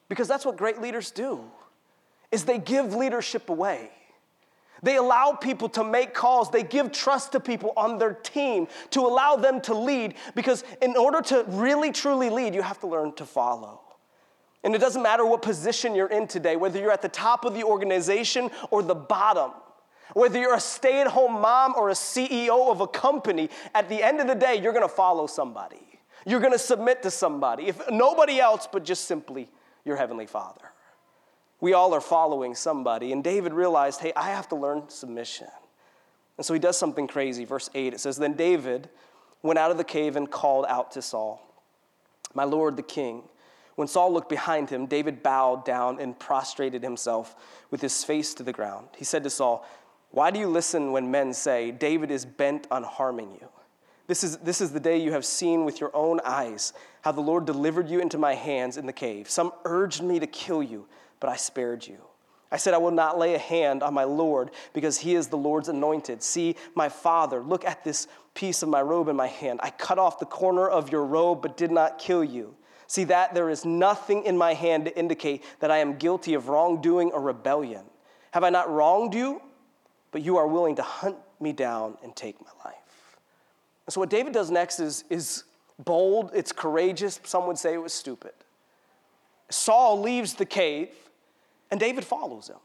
Because 0.09 0.27
that's 0.27 0.47
what 0.47 0.57
great 0.57 0.81
leaders 0.81 1.11
do, 1.11 1.45
is 2.33 2.45
they 2.45 2.59
give 2.59 2.95
leadership 2.95 3.51
away. 3.51 3.91
They 4.83 4.97
allow 4.97 5.33
people 5.33 5.69
to 5.71 5.85
make 5.85 6.15
calls. 6.15 6.51
They 6.51 6.63
give 6.63 6.93
trust 6.93 7.33
to 7.33 7.41
people 7.41 7.73
on 7.77 7.99
their 7.99 8.15
team 8.15 8.69
to 8.91 9.01
allow 9.01 9.37
them 9.37 9.61
to 9.63 9.75
lead 9.75 10.15
because 10.35 10.65
in 10.81 10.97
order 10.97 11.21
to 11.23 11.45
really 11.49 11.93
truly 11.93 12.31
lead, 12.31 12.55
you 12.55 12.63
have 12.63 12.79
to 12.81 12.87
learn 12.87 13.13
to 13.15 13.27
follow. 13.27 13.81
And 14.67 14.75
it 14.75 14.79
doesn't 14.79 15.03
matter 15.05 15.25
what 15.25 15.43
position 15.43 15.95
you're 15.95 16.09
in 16.09 16.27
today, 16.27 16.57
whether 16.57 16.81
you're 16.81 16.91
at 16.91 17.01
the 17.01 17.09
top 17.09 17.45
of 17.45 17.55
the 17.55 17.63
organization 17.63 18.51
or 18.73 18.83
the 18.83 18.97
bottom, 18.97 19.53
whether 20.13 20.41
you're 20.41 20.57
a 20.57 20.61
stay 20.61 21.01
at 21.01 21.07
home 21.07 21.41
mom 21.41 21.75
or 21.77 21.91
a 21.91 21.95
CEO 21.95 22.69
of 22.69 22.81
a 22.81 22.89
company, 22.89 23.49
at 23.77 23.89
the 23.89 24.03
end 24.03 24.21
of 24.21 24.27
the 24.27 24.35
day, 24.35 24.61
you're 24.61 24.73
gonna 24.73 24.89
follow 24.89 25.29
somebody. 25.29 26.01
You're 26.27 26.41
gonna 26.41 26.59
submit 26.59 27.01
to 27.05 27.13
somebody, 27.13 27.69
if 27.69 27.81
nobody 27.93 28.41
else 28.41 28.67
but 28.71 28.85
just 28.85 29.05
simply 29.05 29.49
your 29.85 29.95
Heavenly 29.95 30.27
Father. 30.27 30.73
We 31.61 31.73
all 31.73 31.95
are 31.95 32.01
following 32.01 32.57
somebody. 32.57 33.13
And 33.13 33.23
David 33.23 33.53
realized, 33.53 34.01
hey, 34.01 34.13
I 34.17 34.31
have 34.31 34.49
to 34.49 34.57
learn 34.57 34.89
submission. 34.89 35.47
And 36.39 36.45
so 36.45 36.53
he 36.55 36.59
does 36.59 36.77
something 36.77 37.07
crazy. 37.07 37.45
Verse 37.45 37.71
8, 37.73 37.95
it 37.95 38.01
says, 38.01 38.17
Then 38.17 38.33
David 38.33 38.91
went 39.43 39.61
out 39.61 39.71
of 39.71 39.77
the 39.77 39.85
cave 39.85 40.17
and 40.17 40.29
called 40.29 40.67
out 40.69 40.91
to 40.91 41.03
Saul, 41.03 41.41
My 42.35 42.43
Lord 42.43 42.77
the 42.77 42.83
king. 42.83 43.23
When 43.77 43.89
Saul 43.89 44.13
looked 44.13 44.31
behind 44.31 44.71
him, 44.71 44.87
David 44.87 45.23
bowed 45.23 45.65
down 45.65 46.01
and 46.01 46.19
prostrated 46.19 46.83
himself 46.83 47.37
with 47.71 47.81
his 47.81 48.03
face 48.03 48.35
to 48.35 48.43
the 48.43 48.53
ground. 48.53 48.89
He 48.97 49.05
said 49.05 49.23
to 49.25 49.31
Saul, 49.31 49.67
Why 50.11 50.31
do 50.31 50.41
you 50.41 50.49
listen 50.49 50.93
when 50.93 51.11
men 51.11 51.33
say, 51.33 51.71
David 51.71 52.11
is 52.11 52.25
bent 52.25 52.67
on 52.71 52.83
harming 52.83 53.33
you? 53.41 53.49
This 54.07 54.25
is, 54.25 54.39
this 54.39 54.61
is 54.61 54.73
the 54.73 54.81
day 54.81 54.97
you 54.99 55.13
have 55.13 55.25
seen 55.25 55.65
with 55.65 55.81
your 55.81 55.95
own 55.95 56.21
eyes 56.25 56.73
how 57.03 57.13
the 57.13 57.21
Lord 57.21 57.45
delivered 57.45 57.89
you 57.89 58.01
into 58.01 58.19
my 58.19 58.35
hands 58.35 58.77
in 58.77 58.87
the 58.87 58.93
cave. 58.93 59.29
Some 59.29 59.53
urged 59.65 60.03
me 60.03 60.21
to 60.21 60.27
kill 60.27 60.63
you, 60.63 60.87
but 61.21 61.29
I 61.29 61.37
spared 61.37 61.87
you. 61.87 61.99
I 62.51 62.57
said, 62.57 62.73
I 62.75 62.79
will 62.79 62.93
not 62.93 63.19
lay 63.19 63.35
a 63.35 63.39
hand 63.39 63.83
on 63.83 63.93
my 63.93 64.05
Lord 64.05 64.53
because 64.73 64.99
he 64.99 65.17
is 65.17 65.27
the 65.27 65.37
Lord's 65.37 65.69
anointed. 65.69 66.23
See, 66.23 66.55
my 66.75 66.89
father, 66.89 67.43
look 67.43 67.65
at 67.65 67.83
this 67.83 68.07
piece 68.35 68.63
of 68.63 68.69
my 68.69 68.81
robe 68.81 69.09
in 69.09 69.17
my 69.17 69.27
hand. 69.27 69.61
I 69.63 69.71
cut 69.71 69.99
off 69.99 70.21
the 70.21 70.27
corner 70.27 70.69
of 70.69 70.93
your 70.93 71.05
robe, 71.05 71.43
but 71.43 71.57
did 71.57 71.73
not 71.73 71.99
kill 71.99 72.23
you. 72.23 72.55
See 72.87 73.05
that 73.05 73.35
there 73.35 73.51
is 73.51 73.65
nothing 73.65 74.25
in 74.25 74.37
my 74.37 74.55
hand 74.55 74.85
to 74.85 74.97
indicate 74.97 75.45
that 75.61 75.71
I 75.71 75.79
am 75.79 75.97
guilty 75.97 76.35
of 76.35 76.49
wrongdoing 76.49 77.11
or 77.11 77.21
rebellion. 77.21 77.85
Have 78.33 78.45
I 78.45 78.51
not 78.51 78.71
wronged 78.71 79.15
you? 79.15 79.43
But 80.13 80.23
you 80.23 80.37
are 80.37 80.47
willing 80.47 80.77
to 80.77 80.83
hunt 80.83 81.17
me 81.41 81.53
down 81.53 81.99
and 82.03 82.15
take 82.15 82.41
my 82.41 82.51
life. 82.65 82.75
And 83.87 83.93
so, 83.93 84.01
what 84.01 84.11
David 84.11 84.33
does 84.33 84.51
next 84.51 84.81
is, 84.81 85.05
is 85.11 85.45
bold, 85.79 86.31
it's 86.35 86.53
courageous. 86.53 87.21
Some 87.25 87.47
would 87.47 87.59
say 87.59 87.75
it 87.75 87.83
was 87.83 87.93
stupid. 87.93 88.33
Saul 89.49 90.01
leaves 90.01 90.35
the 90.35 90.47
cave, 90.47 90.91
and 91.71 91.79
David 91.79 92.05
follows 92.05 92.49
him. 92.49 92.57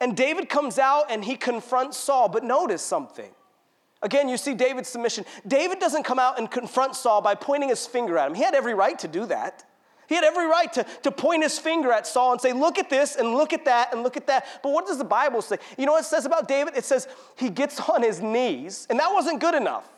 And 0.00 0.16
David 0.16 0.48
comes 0.48 0.78
out 0.78 1.10
and 1.10 1.24
he 1.24 1.36
confronts 1.36 1.96
Saul, 1.96 2.28
but 2.28 2.44
notice 2.44 2.82
something. 2.82 3.30
Again, 4.02 4.28
you 4.28 4.36
see 4.36 4.54
David's 4.54 4.88
submission. 4.88 5.24
David 5.46 5.80
doesn't 5.80 6.04
come 6.04 6.18
out 6.18 6.38
and 6.38 6.50
confront 6.50 6.94
Saul 6.94 7.20
by 7.20 7.34
pointing 7.34 7.68
his 7.68 7.86
finger 7.86 8.16
at 8.16 8.28
him. 8.28 8.34
He 8.34 8.42
had 8.42 8.54
every 8.54 8.74
right 8.74 8.98
to 9.00 9.08
do 9.08 9.26
that. 9.26 9.64
He 10.08 10.14
had 10.14 10.24
every 10.24 10.46
right 10.46 10.72
to, 10.72 10.86
to 11.02 11.10
point 11.10 11.42
his 11.42 11.58
finger 11.58 11.92
at 11.92 12.06
Saul 12.06 12.32
and 12.32 12.40
say, 12.40 12.52
Look 12.52 12.78
at 12.78 12.88
this 12.88 13.16
and 13.16 13.34
look 13.34 13.52
at 13.52 13.66
that 13.66 13.92
and 13.92 14.02
look 14.02 14.16
at 14.16 14.26
that. 14.28 14.46
But 14.62 14.72
what 14.72 14.86
does 14.86 14.98
the 14.98 15.04
Bible 15.04 15.42
say? 15.42 15.58
You 15.76 15.84
know 15.84 15.92
what 15.92 16.02
it 16.02 16.06
says 16.06 16.24
about 16.24 16.48
David? 16.48 16.76
It 16.76 16.84
says 16.84 17.08
he 17.36 17.50
gets 17.50 17.78
on 17.90 18.02
his 18.02 18.20
knees, 18.20 18.86
and 18.88 18.98
that 18.98 19.12
wasn't 19.12 19.40
good 19.40 19.54
enough. 19.54 19.88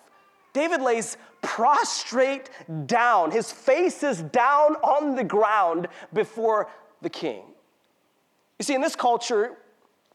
David 0.53 0.83
lays 0.83 1.17
prostrate 1.43 2.51
down. 2.87 3.31
His 3.31 3.53
face 3.53 4.03
is 4.03 4.23
down 4.23 4.75
on 4.77 5.15
the 5.15 5.23
ground 5.23 5.87
before 6.13 6.69
the 7.03 7.11
king. 7.11 7.43
You 8.59 8.65
see, 8.65 8.75
in 8.75 8.81
this 8.81 8.97
culture, 8.97 9.57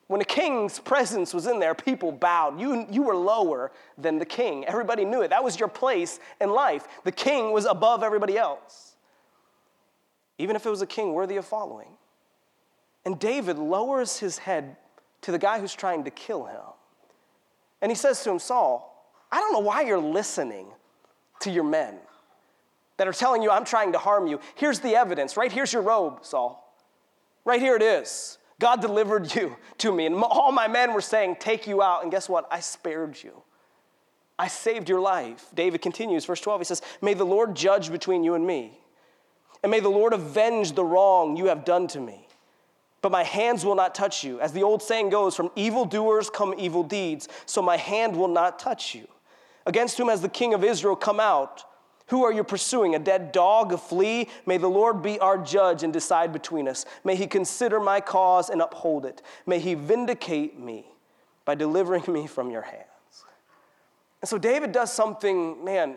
when 0.08 0.22
a 0.22 0.26
king's 0.26 0.80
presence 0.80 1.34
was 1.34 1.48
in 1.48 1.60
there, 1.60 1.74
people 1.74 2.12
bowed. 2.12 2.60
You, 2.60 2.86
you 2.91 3.02
were 3.02 3.15
lower 3.15 3.72
than 3.98 4.20
the 4.20 4.26
king. 4.26 4.63
Everybody 4.65 5.04
knew 5.04 5.22
it. 5.24 5.30
That 5.30 5.44
was 5.44 5.60
your 5.60 5.70
place 5.70 6.20
in 6.39 6.52
life. 6.52 6.88
The 7.04 7.12
king 7.12 7.52
was 7.52 7.65
above 7.65 8.04
everybody 8.04 8.38
else, 8.38 8.96
even 10.38 10.56
if 10.56 10.65
it 10.65 10.70
was 10.70 10.82
a 10.84 10.88
king 10.88 11.13
worthy 11.13 11.38
of 11.38 11.46
following. 11.46 11.98
And 13.04 13.20
David 13.20 13.58
lowers 13.58 14.20
his 14.20 14.38
head 14.38 14.78
to 15.22 15.32
the 15.32 15.39
guy 15.39 15.60
who's 15.60 15.74
trying 15.74 16.04
to 16.04 16.12
kill 16.12 16.46
him. 16.46 16.62
And 17.82 17.91
he 17.91 17.96
says 17.96 18.24
to 18.24 18.32
him, 18.32 18.39
Saul, 18.39 18.91
I 19.32 19.39
don't 19.39 19.54
know 19.54 19.60
why 19.60 19.82
you're 19.82 19.98
listening 19.98 20.68
to 21.41 21.52
your 21.52 21.63
men 21.63 21.96
that 22.98 23.08
are 23.08 23.13
telling 23.13 23.41
you, 23.41 23.50
I'm 23.50 23.65
trying 23.65 23.91
to 23.94 23.98
harm 23.98 24.28
you. 24.28 24.39
Here's 24.56 24.80
the 24.80 24.96
evidence. 24.96 25.36
Right 25.36 25.52
here's 25.52 25.74
your 25.74 25.82
robe, 25.82 26.20
Saul. 26.24 26.62
Right 27.44 27.60
here 27.60 27.76
it 27.76 27.82
is. 27.82 28.38
God 28.60 28.82
delivered 28.82 29.34
you 29.36 29.56
to 29.80 29.91
me. 29.91 30.06
And 30.06 30.15
all 30.15 30.52
my 30.52 30.68
men 30.68 30.94
were 30.94 31.02
saying, 31.02 31.38
Take 31.39 31.68
you 31.68 31.82
out. 31.82 32.04
And 32.04 32.12
guess 32.12 32.30
what? 32.30 32.48
I 32.50 32.60
spared 32.60 33.22
you. 33.22 33.44
I 34.38 34.48
saved 34.48 34.89
your 34.89 35.00
life. 35.00 35.48
David 35.54 35.82
continues, 35.82 36.26
verse 36.26 36.41
12, 36.41 36.62
he 36.62 36.65
says, 36.65 36.82
May 37.02 37.13
the 37.13 37.26
Lord 37.26 37.56
judge 37.56 37.89
between 37.89 38.24
you 38.24 38.34
and 38.34 38.46
me, 38.46 38.78
and 39.63 39.72
may 39.72 39.80
the 39.80 39.89
Lord 39.89 40.13
avenge 40.13 40.74
the 40.74 40.84
wrong 40.84 41.38
you 41.38 41.46
have 41.46 41.63
done 41.63 41.88
to 41.88 42.00
me. 42.00 42.28
But 43.02 43.12
my 43.12 43.24
hands 43.24 43.63
will 43.63 43.76
not 43.76 43.96
touch 43.96 44.24
you. 44.24 44.39
As 44.41 44.52
the 44.52 44.63
old 44.63 44.82
saying 44.82 45.10
goes, 45.10 45.36
from 45.36 45.52
evildoers 45.56 46.30
come 46.30 46.56
evil 46.58 46.84
deeds, 46.84 47.30
so 47.46 47.62
my 47.62 47.78
hand 47.78 48.15
will 48.15 48.28
not 48.28 48.60
touch 48.60 48.96
you. 48.96 49.08
Against 49.65 49.98
whom 49.98 50.10
has 50.10 50.22
the 50.22 50.30
king 50.30 50.54
of 50.54 50.63
Israel 50.63 50.96
come 50.96 51.20
out? 51.20 51.63
Who 52.08 52.24
are 52.24 52.32
you 52.32 52.44
pursuing? 52.44 52.94
A 52.94 53.00
dead 53.00 53.32
dog, 53.32 53.74
a 53.74 53.78
flea? 53.78 54.30
May 54.46 54.58
the 54.58 54.68
Lord 54.68 55.02
be 55.02 55.20
our 55.20 55.38
judge 55.38 55.84
and 55.84 55.91
decide 55.91 56.32
between 56.32 56.68
us. 56.68 56.86
May 57.04 57.15
he 57.15 57.26
consider 57.26 57.80
my 57.80 58.00
cause 58.00 58.50
and 58.50 58.62
uphold 58.62 59.06
it. 59.06 59.22
May 59.46 59.60
he 59.60 59.74
vindicate 59.74 60.60
me 60.60 60.86
by 61.46 61.56
delivering 61.56 62.04
me 62.08 62.28
from 62.28 62.52
your 62.52 62.62
hands. 62.62 62.86
And 64.22 64.30
so 64.30 64.38
David 64.38 64.72
does 64.72 64.94
something, 64.94 65.63
man, 65.63 65.96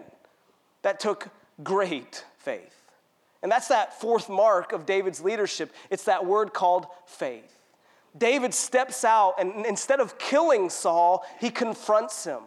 that 0.82 1.00
took 1.00 1.28
great 1.62 2.24
faith. 2.38 2.74
And 3.42 3.52
that's 3.52 3.68
that 3.68 4.00
fourth 4.00 4.28
mark 4.28 4.72
of 4.72 4.86
David's 4.86 5.20
leadership. 5.20 5.72
It's 5.90 6.04
that 6.04 6.24
word 6.24 6.52
called 6.52 6.86
faith. 7.06 7.58
David 8.16 8.52
steps 8.52 9.04
out, 9.04 9.34
and 9.38 9.64
instead 9.64 10.00
of 10.00 10.18
killing 10.18 10.70
Saul, 10.70 11.24
he 11.38 11.50
confronts 11.50 12.24
him. 12.24 12.40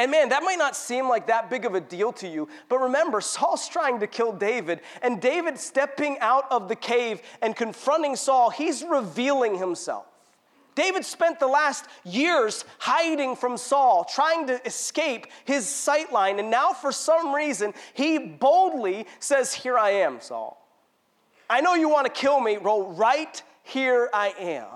And 0.00 0.10
man, 0.10 0.30
that 0.30 0.42
might 0.42 0.56
not 0.56 0.74
seem 0.74 1.10
like 1.10 1.26
that 1.26 1.50
big 1.50 1.66
of 1.66 1.74
a 1.74 1.80
deal 1.80 2.10
to 2.14 2.26
you, 2.26 2.48
but 2.70 2.78
remember, 2.78 3.20
Saul's 3.20 3.68
trying 3.68 4.00
to 4.00 4.06
kill 4.06 4.32
David, 4.32 4.80
and 5.02 5.20
David 5.20 5.58
stepping 5.58 6.18
out 6.20 6.50
of 6.50 6.68
the 6.68 6.74
cave 6.74 7.20
and 7.42 7.54
confronting 7.54 8.16
Saul, 8.16 8.48
he's 8.48 8.82
revealing 8.82 9.58
himself. 9.58 10.06
David 10.74 11.04
spent 11.04 11.38
the 11.38 11.46
last 11.46 11.84
years 12.02 12.64
hiding 12.78 13.36
from 13.36 13.58
Saul, 13.58 14.04
trying 14.04 14.46
to 14.46 14.66
escape 14.66 15.26
his 15.44 15.66
sightline, 15.66 16.38
and 16.38 16.50
now 16.50 16.72
for 16.72 16.92
some 16.92 17.34
reason, 17.34 17.74
he 17.92 18.18
boldly 18.18 19.06
says, 19.18 19.52
Here 19.52 19.76
I 19.76 19.90
am, 19.90 20.22
Saul. 20.22 20.66
I 21.50 21.60
know 21.60 21.74
you 21.74 21.90
want 21.90 22.06
to 22.06 22.12
kill 22.12 22.40
me. 22.40 22.56
Well, 22.56 22.90
right 22.92 23.42
here 23.64 24.08
I 24.14 24.28
am. 24.38 24.66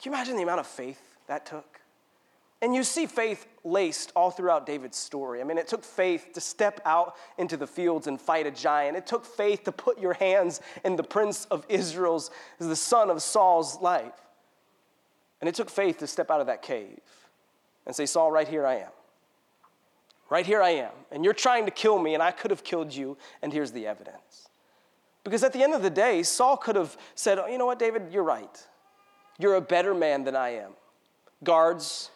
Can 0.00 0.10
you 0.10 0.12
imagine 0.12 0.36
the 0.36 0.42
amount 0.42 0.60
of 0.60 0.66
faith 0.66 1.18
that 1.26 1.44
took? 1.44 1.73
And 2.64 2.74
you 2.74 2.82
see 2.82 3.04
faith 3.04 3.46
laced 3.62 4.10
all 4.16 4.30
throughout 4.30 4.64
David's 4.64 4.96
story. 4.96 5.42
I 5.42 5.44
mean, 5.44 5.58
it 5.58 5.68
took 5.68 5.84
faith 5.84 6.30
to 6.32 6.40
step 6.40 6.80
out 6.86 7.14
into 7.36 7.58
the 7.58 7.66
fields 7.66 8.06
and 8.06 8.18
fight 8.18 8.46
a 8.46 8.50
giant. 8.50 8.96
It 8.96 9.06
took 9.06 9.26
faith 9.26 9.64
to 9.64 9.72
put 9.72 10.00
your 10.00 10.14
hands 10.14 10.62
in 10.82 10.96
the 10.96 11.02
prince 11.02 11.44
of 11.50 11.66
Israel's, 11.68 12.30
the 12.58 12.74
son 12.74 13.10
of 13.10 13.20
Saul's 13.20 13.82
life. 13.82 14.14
And 15.42 15.48
it 15.48 15.54
took 15.54 15.68
faith 15.68 15.98
to 15.98 16.06
step 16.06 16.30
out 16.30 16.40
of 16.40 16.46
that 16.46 16.62
cave 16.62 17.02
and 17.84 17.94
say, 17.94 18.06
Saul, 18.06 18.32
right 18.32 18.48
here 18.48 18.66
I 18.66 18.76
am. 18.76 18.92
Right 20.30 20.46
here 20.46 20.62
I 20.62 20.70
am. 20.70 20.92
And 21.12 21.22
you're 21.22 21.34
trying 21.34 21.66
to 21.66 21.70
kill 21.70 21.98
me, 21.98 22.14
and 22.14 22.22
I 22.22 22.30
could 22.30 22.50
have 22.50 22.64
killed 22.64 22.94
you, 22.94 23.18
and 23.42 23.52
here's 23.52 23.72
the 23.72 23.86
evidence. 23.86 24.48
Because 25.22 25.44
at 25.44 25.52
the 25.52 25.62
end 25.62 25.74
of 25.74 25.82
the 25.82 25.90
day, 25.90 26.22
Saul 26.22 26.56
could 26.56 26.76
have 26.76 26.96
said, 27.14 27.38
oh, 27.38 27.46
You 27.46 27.58
know 27.58 27.66
what, 27.66 27.78
David, 27.78 28.04
you're 28.10 28.24
right. 28.24 28.66
You're 29.38 29.56
a 29.56 29.60
better 29.60 29.92
man 29.92 30.24
than 30.24 30.34
I 30.34 30.54
am. 30.54 30.70
Guards, 31.42 32.08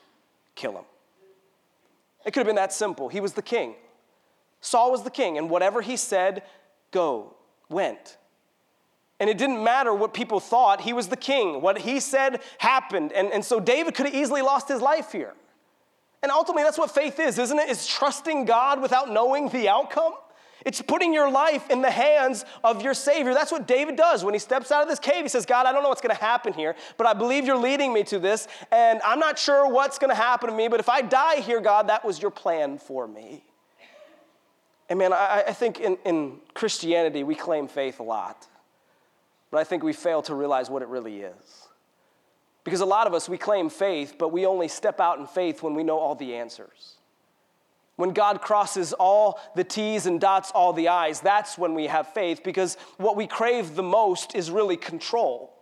kill 0.59 0.73
him. 0.73 0.85
It 2.27 2.33
could 2.33 2.41
have 2.41 2.47
been 2.47 2.57
that 2.57 2.73
simple. 2.73 3.09
He 3.09 3.21
was 3.21 3.33
the 3.33 3.43
king. 3.43 3.75
Saul 4.61 4.91
was 4.91 5.05
the 5.05 5.11
king, 5.11 5.39
and 5.39 5.49
whatever 5.49 5.81
he 5.81 5.97
said, 5.97 6.43
go, 6.91 7.35
went. 7.71 8.19
And 9.21 9.31
it 9.31 9.39
didn't 9.39 9.63
matter 9.63 9.95
what 9.95 10.13
people 10.13 10.41
thought, 10.41 10.81
he 10.81 10.93
was 10.93 11.09
the 11.09 11.17
king. 11.17 11.61
What 11.61 11.79
he 11.79 12.01
said 12.01 12.41
happened. 12.59 13.13
And, 13.13 13.33
and 13.33 13.45
so 13.45 13.61
David 13.61 13.95
could 13.95 14.07
have 14.07 14.15
easily 14.15 14.43
lost 14.43 14.69
his 14.69 14.81
life 14.81 15.13
here. 15.13 15.35
And 16.23 16.33
ultimately, 16.33 16.65
that's 16.65 16.79
what 16.79 16.91
faith 16.91 17.21
is, 17.21 17.39
isn't 17.39 17.59
it? 17.59 17.69
It's 17.69 17.87
trusting 17.87 18.45
God 18.45 18.83
without 18.83 19.11
knowing 19.11 19.49
the 19.49 19.69
outcome. 19.69 20.15
It's 20.67 20.83
putting 20.83 21.15
your 21.15 21.31
life 21.31 21.71
in 21.71 21.83
the 21.83 21.91
hands 21.91 22.45
of 22.65 22.83
your 22.83 22.95
Savior. 22.95 23.33
That's 23.33 23.53
what 23.53 23.67
David 23.67 23.97
does 23.97 24.25
when 24.25 24.35
he 24.35 24.41
steps 24.41 24.73
out 24.73 24.83
of 24.83 24.89
this 24.89 24.99
cave. 24.99 25.23
He 25.23 25.29
says, 25.29 25.47
God, 25.47 25.67
I 25.67 25.73
don't 25.73 25.83
know 25.83 25.89
what's 25.89 26.01
going 26.01 26.15
to 26.15 26.21
happen 26.21 26.53
here, 26.53 26.75
but 26.97 27.07
I 27.07 27.13
believe 27.13 27.47
you're 27.47 27.57
leading 27.57 27.93
me 27.93 28.03
to 28.05 28.19
this, 28.19 28.49
and 28.73 29.01
I'm 29.05 29.21
not 29.21 29.39
sure 29.39 29.71
what's 29.71 29.99
going 29.99 30.11
to 30.11 30.17
happen 30.17 30.51
to 30.51 30.57
me, 30.57 30.69
but 30.69 30.81
if 30.81 30.89
I 30.89 31.03
die 31.03 31.41
here, 31.41 31.61
God, 31.61 31.89
that 31.89 32.05
was 32.05 32.21
your 32.21 32.31
plan 32.31 32.79
for 32.79 33.07
me. 33.07 33.45
And 34.89 34.99
man, 34.99 35.13
I, 35.13 35.45
I 35.49 35.53
think 35.53 35.81
in, 35.81 35.97
in 36.05 36.39
Christianity, 36.55 37.23
we 37.23 37.35
claim 37.35 37.69
faith 37.69 38.01
a 38.01 38.03
lot, 38.03 38.47
but 39.51 39.59
I 39.59 39.65
think 39.65 39.83
we 39.83 39.93
fail 39.93 40.23
to 40.23 40.35
realize 40.35 40.69
what 40.69 40.83
it 40.83 40.89
really 40.89 41.21
is. 41.21 41.69
Because 42.65 42.81
a 42.81 42.87
lot 42.87 43.07
of 43.07 43.15
us, 43.15 43.29
we 43.29 43.39
claim 43.39 43.71
faith, 43.71 44.17
but 44.19 44.31
we 44.31 44.45
only 44.45 44.69
step 44.69 45.01
out 45.01 45.19
in 45.19 45.27
faith 45.27 45.63
when 45.63 45.75
we 45.75 45.83
know 45.83 45.99
all 45.99 46.15
the 46.15 46.35
answers. 46.35 46.98
When 47.99 48.11
God 48.11 48.41
crosses 48.41 48.93
all 48.93 49.41
the 49.57 49.65
T's 49.65 50.07
and 50.07 50.21
dots 50.21 50.53
all 50.53 50.73
the 50.73 50.87
I's, 50.87 51.21
that's 51.21 51.59
when 51.59 51.75
we 51.75 51.89
have 51.89 52.07
faith 52.15 52.43
because 52.45 52.77
what 52.97 53.17
we 53.17 53.27
crave 53.27 53.75
the 53.75 53.83
most 53.83 54.37
is 54.37 54.53
really 54.53 54.77
control. 54.77 55.53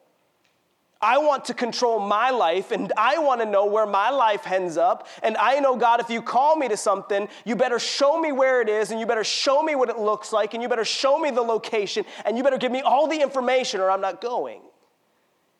I 1.00 1.16
want 1.16 1.46
to 1.46 1.54
control 1.54 1.98
my 1.98 2.28
life 2.28 2.72
and 2.72 2.92
I 2.94 3.16
want 3.16 3.40
to 3.40 3.46
know 3.46 3.64
where 3.64 3.86
my 3.86 4.10
life 4.10 4.46
ends 4.46 4.76
up. 4.76 5.08
And 5.22 5.38
I 5.38 5.60
know, 5.60 5.76
God, 5.76 5.98
if 6.00 6.10
you 6.10 6.20
call 6.20 6.56
me 6.56 6.68
to 6.68 6.76
something, 6.76 7.26
you 7.46 7.56
better 7.56 7.78
show 7.78 8.20
me 8.20 8.32
where 8.32 8.60
it 8.60 8.68
is 8.68 8.90
and 8.90 9.00
you 9.00 9.06
better 9.06 9.24
show 9.24 9.62
me 9.62 9.74
what 9.74 9.88
it 9.88 9.98
looks 9.98 10.30
like 10.30 10.52
and 10.52 10.62
you 10.62 10.68
better 10.68 10.84
show 10.84 11.18
me 11.18 11.30
the 11.30 11.40
location 11.40 12.04
and 12.26 12.36
you 12.36 12.44
better 12.44 12.58
give 12.58 12.70
me 12.70 12.82
all 12.82 13.08
the 13.08 13.22
information 13.22 13.80
or 13.80 13.90
I'm 13.90 14.02
not 14.02 14.20
going. 14.20 14.60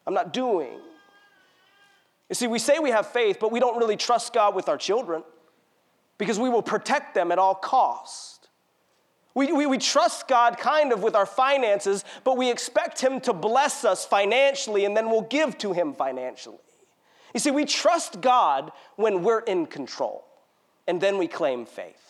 I'm 0.07 0.13
not 0.13 0.35
doing. 0.35 0.79
You 2.29 2.35
see, 2.35 2.49
we 2.49 2.59
say 2.59 2.81
we 2.81 2.91
have 2.91 3.07
faith, 3.07 3.39
but 3.41 3.51
we 3.51 3.61
don't 3.61 3.79
really 3.79 3.97
trust 3.97 4.35
God 4.35 4.55
with 4.55 4.69
our 4.69 4.77
children. 4.77 5.23
Because 6.19 6.39
we 6.39 6.49
will 6.49 6.63
protect 6.63 7.15
them 7.15 7.31
at 7.33 7.39
all 7.39 7.55
cost. 7.55 8.49
We, 9.35 9.53
we, 9.53 9.67
we 9.67 9.79
trust 9.79 10.29
God 10.29 10.57
kind 10.57 10.93
of 10.93 11.03
with 11.03 11.15
our 11.15 11.27
finances, 11.27 12.05
but 12.25 12.39
we 12.39 12.51
expect 12.51 13.01
Him 13.01 13.21
to 13.23 13.35
bless 13.35 13.85
us 13.85 14.07
financially 14.07 14.87
and 14.87 14.97
then 14.97 15.11
we'll 15.11 15.23
give 15.23 15.59
to 15.59 15.73
Him 15.73 15.93
financially. 15.93 16.57
You 17.35 17.41
see, 17.41 17.51
we 17.51 17.67
trust 17.67 18.23
God 18.23 18.73
when 18.97 19.23
we're 19.23 19.41
in 19.41 19.67
control 19.67 20.25
and 20.89 21.01
then 21.01 21.19
we 21.19 21.29
claim 21.29 21.67
faith. 21.67 22.07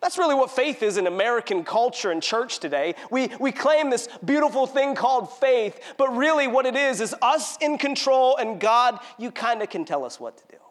That's 0.00 0.16
really 0.16 0.36
what 0.36 0.50
faith 0.50 0.82
is 0.82 0.96
in 0.96 1.06
American 1.06 1.64
culture 1.64 2.10
and 2.10 2.22
church 2.22 2.60
today. 2.60 2.94
We, 3.10 3.30
we 3.40 3.50
claim 3.50 3.90
this 3.90 4.08
beautiful 4.24 4.66
thing 4.66 4.94
called 4.94 5.32
faith, 5.38 5.78
but 5.96 6.16
really 6.16 6.46
what 6.46 6.66
it 6.66 6.76
is 6.76 7.00
is 7.00 7.14
us 7.20 7.58
in 7.60 7.78
control, 7.78 8.36
and 8.36 8.60
God, 8.60 9.00
you 9.18 9.32
kind 9.32 9.60
of 9.60 9.70
can 9.70 9.84
tell 9.84 10.04
us 10.04 10.20
what 10.20 10.38
to 10.38 10.44
do. 10.50 10.62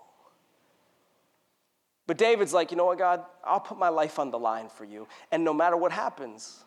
But 2.08 2.18
David's 2.18 2.54
like, 2.54 2.72
you 2.72 2.78
know 2.78 2.86
what, 2.86 2.98
God, 2.98 3.24
I'll 3.44 3.60
put 3.60 3.78
my 3.78 3.90
life 3.90 4.18
on 4.18 4.32
the 4.32 4.40
line 4.40 4.70
for 4.70 4.86
you, 4.86 5.08
and 5.32 5.44
no 5.44 5.54
matter 5.54 5.78
what 5.78 5.92
happens, 5.92 6.64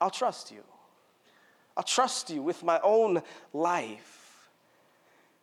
I'll 0.00 0.10
trust 0.10 0.52
you. 0.52 0.62
I'll 1.76 1.84
trust 1.84 2.30
you 2.30 2.42
with 2.42 2.62
my 2.62 2.78
own 2.82 3.22
life. 3.52 4.50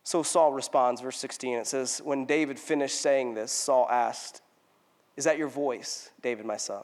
So 0.03 0.21
Saul 0.21 0.53
responds, 0.53 1.01
verse 1.01 1.17
16, 1.17 1.57
it 1.57 1.67
says, 1.67 2.01
When 2.03 2.25
David 2.25 2.59
finished 2.59 3.01
saying 3.01 3.33
this, 3.33 3.51
Saul 3.51 3.87
asked, 3.89 4.41
is 5.17 5.23
that 5.23 5.37
your 5.37 5.47
voice, 5.47 6.11
David, 6.21 6.45
my 6.45 6.57
son? 6.57 6.83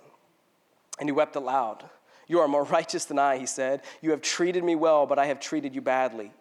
And 1.00 1.08
he 1.08 1.12
wept 1.12 1.36
aloud. 1.36 1.84
You 2.28 2.40
are 2.40 2.48
more 2.48 2.64
righteous 2.78 3.06
than 3.06 3.20
I, 3.20 3.38
he 3.38 3.46
said. 3.46 3.82
You 4.02 4.12
have 4.12 4.22
treated 4.22 4.64
me 4.64 4.76
well, 4.76 5.06
but 5.06 5.20
I 5.20 5.26
have 5.28 5.40
treated 5.40 5.76
you 5.76 5.82
badly. 5.82 6.32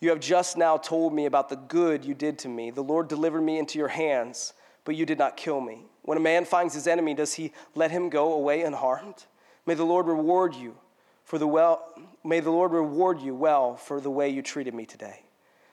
You 0.00 0.10
have 0.10 0.20
just 0.20 0.56
now 0.56 0.76
told 0.78 1.14
me 1.14 1.26
about 1.26 1.48
the 1.48 1.56
good 1.56 2.04
you 2.04 2.14
did 2.14 2.38
to 2.40 2.48
me. 2.48 2.70
The 2.72 2.82
Lord 2.82 3.06
delivered 3.06 3.42
me 3.42 3.58
into 3.58 3.78
your 3.78 3.88
hands, 3.88 4.52
but 4.84 4.96
you 4.96 5.06
did 5.06 5.18
not 5.18 5.36
kill 5.36 5.60
me. 5.60 5.84
When 6.02 6.18
a 6.18 6.20
man 6.20 6.44
finds 6.44 6.74
his 6.74 6.86
enemy, 6.86 7.14
does 7.14 7.34
he 7.34 7.52
let 7.74 7.90
him 7.90 8.08
go 8.08 8.32
away 8.32 8.62
unharmed? 8.62 9.24
May 9.66 9.74
the 9.74 9.84
Lord 9.84 10.06
reward 10.06 10.54
you 10.54 10.76
for 11.24 11.38
the 11.38 11.46
well 11.46 11.88
may 12.24 12.40
the 12.40 12.50
Lord 12.50 12.72
reward 12.72 13.20
you 13.20 13.34
well 13.34 13.76
for 13.76 14.00
the 14.00 14.10
way 14.10 14.28
you 14.28 14.42
treated 14.42 14.74
me 14.74 14.86
today. 14.86 15.22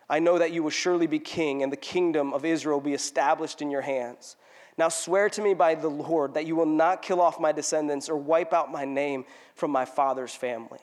I 0.09 0.19
know 0.19 0.39
that 0.39 0.51
you 0.51 0.63
will 0.63 0.69
surely 0.69 1.05
be 1.05 1.19
king 1.19 1.61
and 1.61 1.71
the 1.71 1.77
kingdom 1.77 2.33
of 2.33 2.45
Israel 2.45 2.79
be 2.79 2.93
established 2.93 3.61
in 3.61 3.69
your 3.69 3.81
hands. 3.81 4.37
Now 4.77 4.89
swear 4.89 5.29
to 5.29 5.41
me 5.41 5.53
by 5.53 5.75
the 5.75 5.89
Lord 5.89 6.33
that 6.33 6.45
you 6.45 6.55
will 6.55 6.65
not 6.65 7.01
kill 7.01 7.21
off 7.21 7.39
my 7.39 7.51
descendants 7.51 8.09
or 8.09 8.15
wipe 8.17 8.53
out 8.53 8.71
my 8.71 8.85
name 8.85 9.25
from 9.53 9.71
my 9.71 9.85
father's 9.85 10.33
family. 10.33 10.79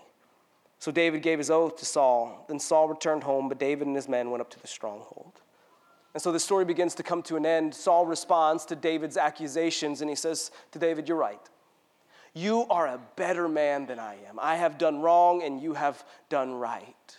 So 0.78 0.92
David 0.92 1.22
gave 1.22 1.38
his 1.38 1.50
oath 1.50 1.76
to 1.78 1.86
Saul. 1.86 2.44
Then 2.46 2.60
Saul 2.60 2.88
returned 2.88 3.24
home, 3.24 3.48
but 3.48 3.58
David 3.58 3.86
and 3.86 3.96
his 3.96 4.08
men 4.08 4.30
went 4.30 4.42
up 4.42 4.50
to 4.50 4.60
the 4.60 4.66
stronghold. 4.66 5.40
And 6.16 6.22
so 6.22 6.32
the 6.32 6.40
story 6.40 6.64
begins 6.64 6.94
to 6.94 7.02
come 7.02 7.22
to 7.24 7.36
an 7.36 7.44
end. 7.44 7.74
Saul 7.74 8.06
responds 8.06 8.64
to 8.64 8.74
David's 8.74 9.18
accusations, 9.18 10.00
and 10.00 10.08
he 10.08 10.16
says 10.16 10.50
to 10.72 10.78
David, 10.78 11.10
You're 11.10 11.18
right. 11.18 11.38
You 12.32 12.62
are 12.70 12.86
a 12.86 12.98
better 13.16 13.46
man 13.50 13.84
than 13.84 13.98
I 13.98 14.16
am. 14.26 14.38
I 14.40 14.56
have 14.56 14.78
done 14.78 15.02
wrong, 15.02 15.42
and 15.42 15.60
you 15.60 15.74
have 15.74 16.02
done 16.30 16.54
right. 16.54 17.18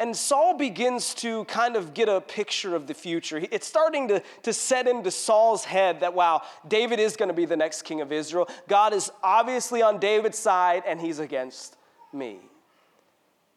And 0.00 0.16
Saul 0.16 0.56
begins 0.56 1.12
to 1.16 1.44
kind 1.44 1.76
of 1.76 1.92
get 1.92 2.08
a 2.08 2.22
picture 2.22 2.74
of 2.74 2.86
the 2.86 2.94
future. 2.94 3.38
It's 3.50 3.66
starting 3.66 4.08
to, 4.08 4.22
to 4.44 4.52
set 4.54 4.88
into 4.88 5.10
Saul's 5.10 5.66
head 5.66 6.00
that, 6.00 6.14
wow, 6.14 6.40
David 6.66 6.98
is 6.98 7.16
going 7.16 7.28
to 7.28 7.34
be 7.34 7.44
the 7.44 7.54
next 7.54 7.82
king 7.82 8.00
of 8.00 8.12
Israel. 8.12 8.48
God 8.66 8.94
is 8.94 9.10
obviously 9.22 9.82
on 9.82 9.98
David's 9.98 10.38
side, 10.38 10.84
and 10.86 10.98
he's 10.98 11.18
against 11.18 11.76
me. 12.14 12.38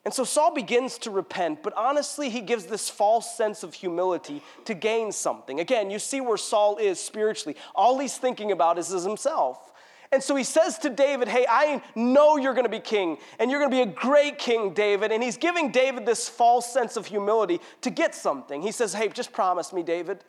And 0.06 0.14
so 0.14 0.24
Saul 0.24 0.54
begins 0.54 0.98
to 1.00 1.12
repent, 1.12 1.62
but 1.62 1.74
honestly, 1.76 2.30
he 2.30 2.42
gives 2.42 2.66
this 2.66 2.90
false 2.90 3.36
sense 3.36 3.64
of 3.64 3.74
humility 3.74 4.42
to 4.66 4.74
gain 4.74 5.12
something. 5.12 5.60
Again, 5.60 5.92
you 5.92 6.00
see 6.00 6.22
where 6.22 6.38
Saul 6.38 6.78
is 6.78 7.00
spiritually. 7.00 7.58
All 7.76 8.00
he's 8.00 8.18
thinking 8.18 8.52
about 8.52 8.78
is 8.78 8.90
himself. 8.90 9.74
And 10.12 10.24
so 10.24 10.36
he 10.36 10.44
says 10.44 10.80
to 10.80 10.90
David, 10.90 11.28
Hey, 11.28 11.46
I 11.48 11.84
know 11.96 12.38
you're 12.38 12.54
going 12.54 12.66
to 12.66 12.72
be 12.72 12.80
king, 12.80 13.18
and 13.38 13.52
you're 13.52 13.60
going 13.60 13.70
to 13.70 13.76
be 13.76 13.84
a 13.84 13.94
great 13.94 14.40
king, 14.40 14.74
David. 14.74 15.12
And 15.12 15.22
he's 15.22 15.38
giving 15.38 15.72
David 15.72 16.06
this 16.06 16.28
false 16.28 16.72
sense 16.72 16.98
of 16.98 17.06
humility 17.06 17.60
to 17.82 17.90
get 17.92 18.16
something. 18.16 18.62
He 18.62 18.72
says, 18.72 18.94
Hey, 18.94 19.10
just 19.10 19.32
promise 19.32 19.72
me, 19.72 19.84
David, 19.84 20.24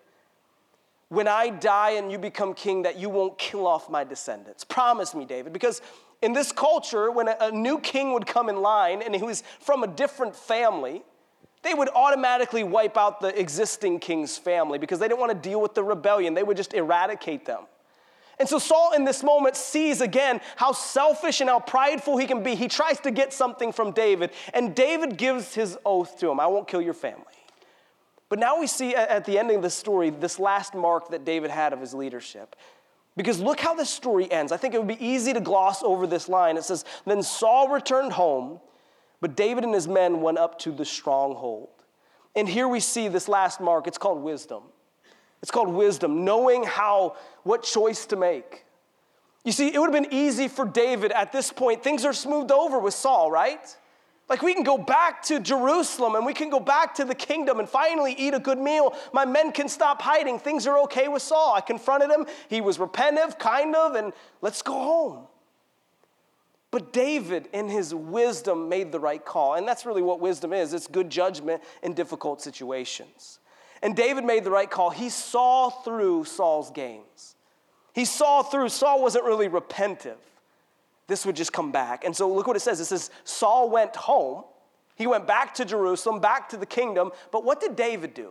when 1.08 1.26
I 1.26 1.48
die 1.48 1.92
and 1.92 2.12
you 2.12 2.18
become 2.18 2.54
king, 2.54 2.82
that 2.82 2.98
you 2.98 3.08
won't 3.08 3.38
kill 3.38 3.66
off 3.66 3.88
my 3.88 4.04
descendants. 4.04 4.64
Promise 4.64 5.14
me, 5.14 5.24
David. 5.24 5.52
Because 5.52 5.80
in 6.22 6.32
this 6.32 6.52
culture, 6.52 7.10
when 7.10 7.28
a, 7.28 7.50
new 7.50 7.78
king 7.78 8.12
would 8.12 8.26
come 8.26 8.48
in 8.48 8.60
line 8.60 9.02
and 9.02 9.14
he 9.14 9.22
was 9.22 9.42
from 9.58 9.82
a 9.82 9.86
different 9.86 10.36
family, 10.36 11.02
they 11.62 11.74
would 11.74 11.88
automatically 11.94 12.62
wipe 12.62 12.96
out 12.96 13.20
the 13.20 13.38
existing 13.38 14.00
king's 14.00 14.36
family 14.36 14.78
because 14.78 14.98
they 14.98 15.08
didn't 15.08 15.20
want 15.20 15.32
to 15.32 15.48
deal 15.48 15.60
with 15.60 15.74
the 15.74 15.82
rebellion. 15.82 16.34
They 16.34 16.42
would 16.42 16.56
just 16.56 16.74
eradicate 16.74 17.46
them. 17.46 17.64
And 18.38 18.48
so 18.48 18.58
Saul, 18.58 18.94
in 18.94 19.04
this 19.04 19.22
moment, 19.22 19.54
sees 19.54 20.00
again 20.00 20.40
how 20.56 20.72
selfish 20.72 21.42
and 21.42 21.50
how 21.50 21.60
prideful 21.60 22.16
he 22.16 22.26
can 22.26 22.42
be. 22.42 22.54
He 22.54 22.68
tries 22.68 22.98
to 23.00 23.10
get 23.10 23.34
something 23.34 23.70
from 23.70 23.92
David, 23.92 24.30
and 24.54 24.74
David 24.74 25.18
gives 25.18 25.54
his 25.54 25.76
oath 25.84 26.18
to 26.20 26.30
him 26.30 26.40
I 26.40 26.46
won't 26.46 26.66
kill 26.66 26.80
your 26.80 26.94
family. 26.94 27.24
But 28.30 28.38
now 28.38 28.58
we 28.58 28.66
see 28.66 28.94
at 28.94 29.26
the 29.26 29.38
ending 29.38 29.56
of 29.56 29.62
the 29.62 29.70
story 29.70 30.08
this 30.08 30.38
last 30.38 30.74
mark 30.74 31.10
that 31.10 31.24
David 31.24 31.50
had 31.50 31.74
of 31.74 31.80
his 31.80 31.92
leadership. 31.92 32.56
Because 33.20 33.38
look 33.38 33.60
how 33.60 33.74
this 33.74 33.90
story 33.90 34.32
ends. 34.32 34.50
I 34.50 34.56
think 34.56 34.72
it 34.72 34.78
would 34.78 34.88
be 34.88 35.06
easy 35.06 35.34
to 35.34 35.40
gloss 35.40 35.82
over 35.82 36.06
this 36.06 36.26
line. 36.26 36.56
It 36.56 36.64
says, 36.64 36.86
Then 37.04 37.22
Saul 37.22 37.68
returned 37.68 38.12
home, 38.12 38.60
but 39.20 39.36
David 39.36 39.62
and 39.62 39.74
his 39.74 39.86
men 39.86 40.22
went 40.22 40.38
up 40.38 40.58
to 40.60 40.72
the 40.72 40.86
stronghold. 40.86 41.68
And 42.34 42.48
here 42.48 42.66
we 42.66 42.80
see 42.80 43.08
this 43.08 43.28
last 43.28 43.60
mark. 43.60 43.86
It's 43.86 43.98
called 43.98 44.22
wisdom. 44.22 44.62
It's 45.42 45.50
called 45.50 45.68
wisdom, 45.68 46.24
knowing 46.24 46.64
how, 46.64 47.16
what 47.42 47.62
choice 47.62 48.06
to 48.06 48.16
make. 48.16 48.64
You 49.44 49.52
see, 49.52 49.68
it 49.68 49.78
would 49.78 49.92
have 49.92 50.02
been 50.02 50.14
easy 50.14 50.48
for 50.48 50.64
David 50.64 51.12
at 51.12 51.30
this 51.30 51.52
point. 51.52 51.84
Things 51.84 52.06
are 52.06 52.14
smoothed 52.14 52.50
over 52.50 52.78
with 52.78 52.94
Saul, 52.94 53.30
right? 53.30 53.76
Like 54.30 54.42
we 54.42 54.54
can 54.54 54.62
go 54.62 54.78
back 54.78 55.22
to 55.24 55.40
Jerusalem 55.40 56.14
and 56.14 56.24
we 56.24 56.32
can 56.32 56.50
go 56.50 56.60
back 56.60 56.94
to 56.94 57.04
the 57.04 57.16
kingdom 57.16 57.58
and 57.58 57.68
finally 57.68 58.14
eat 58.16 58.32
a 58.32 58.38
good 58.38 58.58
meal. 58.58 58.94
My 59.12 59.24
men 59.24 59.50
can 59.50 59.68
stop 59.68 60.00
hiding. 60.00 60.38
Things 60.38 60.68
are 60.68 60.78
okay 60.84 61.08
with 61.08 61.20
Saul. 61.20 61.52
I 61.56 61.60
confronted 61.60 62.12
him. 62.12 62.26
He 62.48 62.60
was 62.60 62.78
repentive, 62.78 63.40
kind 63.40 63.74
of, 63.74 63.96
and 63.96 64.12
let's 64.40 64.62
go 64.62 64.72
home. 64.72 65.26
But 66.70 66.92
David, 66.92 67.48
in 67.52 67.68
his 67.68 67.92
wisdom, 67.92 68.68
made 68.68 68.92
the 68.92 69.00
right 69.00 69.24
call. 69.24 69.54
And 69.54 69.66
that's 69.66 69.84
really 69.84 70.02
what 70.02 70.20
wisdom 70.20 70.52
is 70.52 70.72
it's 70.72 70.86
good 70.86 71.10
judgment 71.10 71.60
in 71.82 71.94
difficult 71.94 72.40
situations. 72.40 73.40
And 73.82 73.96
David 73.96 74.24
made 74.24 74.44
the 74.44 74.52
right 74.52 74.70
call. 74.70 74.90
He 74.90 75.08
saw 75.08 75.70
through 75.70 76.24
Saul's 76.26 76.70
games. 76.70 77.34
He 77.92 78.04
saw 78.04 78.44
through, 78.44 78.68
Saul 78.68 79.02
wasn't 79.02 79.24
really 79.24 79.48
repentive. 79.48 80.18
This 81.10 81.26
would 81.26 81.34
just 81.34 81.52
come 81.52 81.72
back. 81.72 82.04
And 82.04 82.14
so 82.14 82.32
look 82.32 82.46
what 82.46 82.54
it 82.54 82.60
says 82.60 82.78
it 82.78 82.84
says, 82.84 83.10
Saul 83.24 83.68
went 83.68 83.96
home. 83.96 84.44
He 84.94 85.08
went 85.08 85.26
back 85.26 85.54
to 85.54 85.64
Jerusalem, 85.64 86.20
back 86.20 86.48
to 86.50 86.56
the 86.56 86.64
kingdom. 86.64 87.10
But 87.32 87.44
what 87.44 87.60
did 87.60 87.74
David 87.74 88.14
do? 88.14 88.30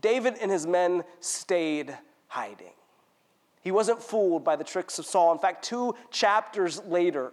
David 0.00 0.36
and 0.40 0.48
his 0.48 0.64
men 0.64 1.02
stayed 1.18 1.98
hiding. 2.28 2.74
He 3.62 3.72
wasn't 3.72 4.00
fooled 4.00 4.44
by 4.44 4.54
the 4.54 4.62
tricks 4.62 5.00
of 5.00 5.06
Saul. 5.06 5.32
In 5.32 5.38
fact, 5.40 5.64
two 5.64 5.96
chapters 6.12 6.80
later, 6.84 7.32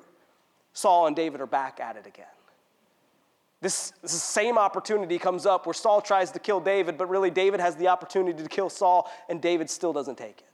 Saul 0.74 1.06
and 1.06 1.16
David 1.16 1.40
are 1.40 1.46
back 1.46 1.80
at 1.80 1.96
it 1.96 2.08
again. 2.08 2.26
This, 3.62 3.94
this 4.02 4.24
same 4.24 4.58
opportunity 4.58 5.20
comes 5.20 5.46
up 5.46 5.68
where 5.68 5.74
Saul 5.76 6.02
tries 6.02 6.32
to 6.32 6.40
kill 6.40 6.62
David, 6.62 6.98
but 6.98 7.10
really 7.10 7.30
David 7.30 7.60
has 7.60 7.76
the 7.76 7.90
opportunity 7.90 8.42
to 8.42 8.50
kill 8.50 8.72
Saul, 8.72 9.12
and 9.30 9.40
David 9.40 9.70
still 9.70 9.94
doesn't 9.94 10.18
take 10.18 10.40
it. 10.40 10.49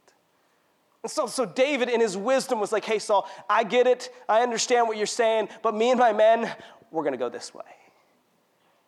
And 1.05 1.11
so, 1.11 1.27
so 1.27 1.45
David, 1.45 1.87
in 1.87 2.01
his 2.01 2.17
wisdom, 2.17 2.59
was 2.59 2.71
like, 2.71 2.83
hey, 2.83 2.97
Saul, 2.97 3.29
I 3.47 3.63
get 3.63 3.85
it. 3.85 4.09
I 4.27 4.41
understand 4.41 4.87
what 4.87 4.97
you're 4.97 5.05
saying, 5.05 5.49
but 5.61 5.75
me 5.75 5.91
and 5.91 5.99
my 5.99 6.13
men, 6.13 6.51
we're 6.89 7.03
going 7.03 7.13
to 7.13 7.19
go 7.19 7.29
this 7.29 7.53
way. 7.53 7.61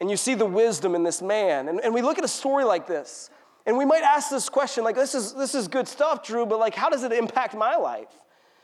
And 0.01 0.10
you 0.10 0.17
see 0.17 0.34
the 0.34 0.43
wisdom 0.43 0.95
in 0.95 1.03
this 1.03 1.21
man. 1.21 1.69
And, 1.69 1.80
and 1.80 1.93
we 1.93 2.01
look 2.01 2.17
at 2.17 2.23
a 2.23 2.27
story 2.27 2.63
like 2.63 2.88
this, 2.88 3.30
and 3.67 3.77
we 3.77 3.86
might 3.86 4.01
ask 4.01 4.32
this 4.32 4.49
question 4.49 4.84
like, 4.84 4.95
this 4.95 5.13
is, 5.13 5.36
this 5.36 5.53
is 5.53 5.67
good 5.67 5.88
stuff, 5.88 6.25
Drew, 6.25 6.47
but 6.47 6.58
like, 6.58 6.73
how 6.73 6.89
does 6.89 7.03
it 7.03 7.12
impact 7.12 7.53
my 7.53 7.75
life? 7.75 8.08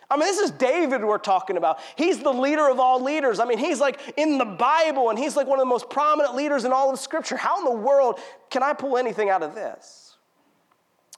I 0.09 0.17
mean, 0.17 0.25
this 0.25 0.39
is 0.39 0.49
David 0.49 1.03
we're 1.03 1.19
talking 1.19 1.55
about. 1.55 1.77
He's 1.95 2.17
the 2.17 2.33
leader 2.33 2.67
of 2.67 2.79
all 2.79 3.03
leaders. 3.03 3.39
I 3.39 3.45
mean, 3.45 3.59
he's 3.59 3.79
like 3.79 3.99
in 4.17 4.39
the 4.39 4.45
Bible 4.45 5.11
and 5.11 5.19
he's 5.19 5.35
like 5.35 5.45
one 5.45 5.59
of 5.59 5.61
the 5.61 5.69
most 5.69 5.91
prominent 5.91 6.33
leaders 6.33 6.65
in 6.65 6.71
all 6.71 6.91
of 6.91 6.97
Scripture. 6.97 7.37
How 7.37 7.59
in 7.59 7.65
the 7.65 7.79
world 7.79 8.19
can 8.49 8.63
I 8.63 8.73
pull 8.73 8.97
anything 8.97 9.29
out 9.29 9.43
of 9.43 9.53
this? 9.53 10.02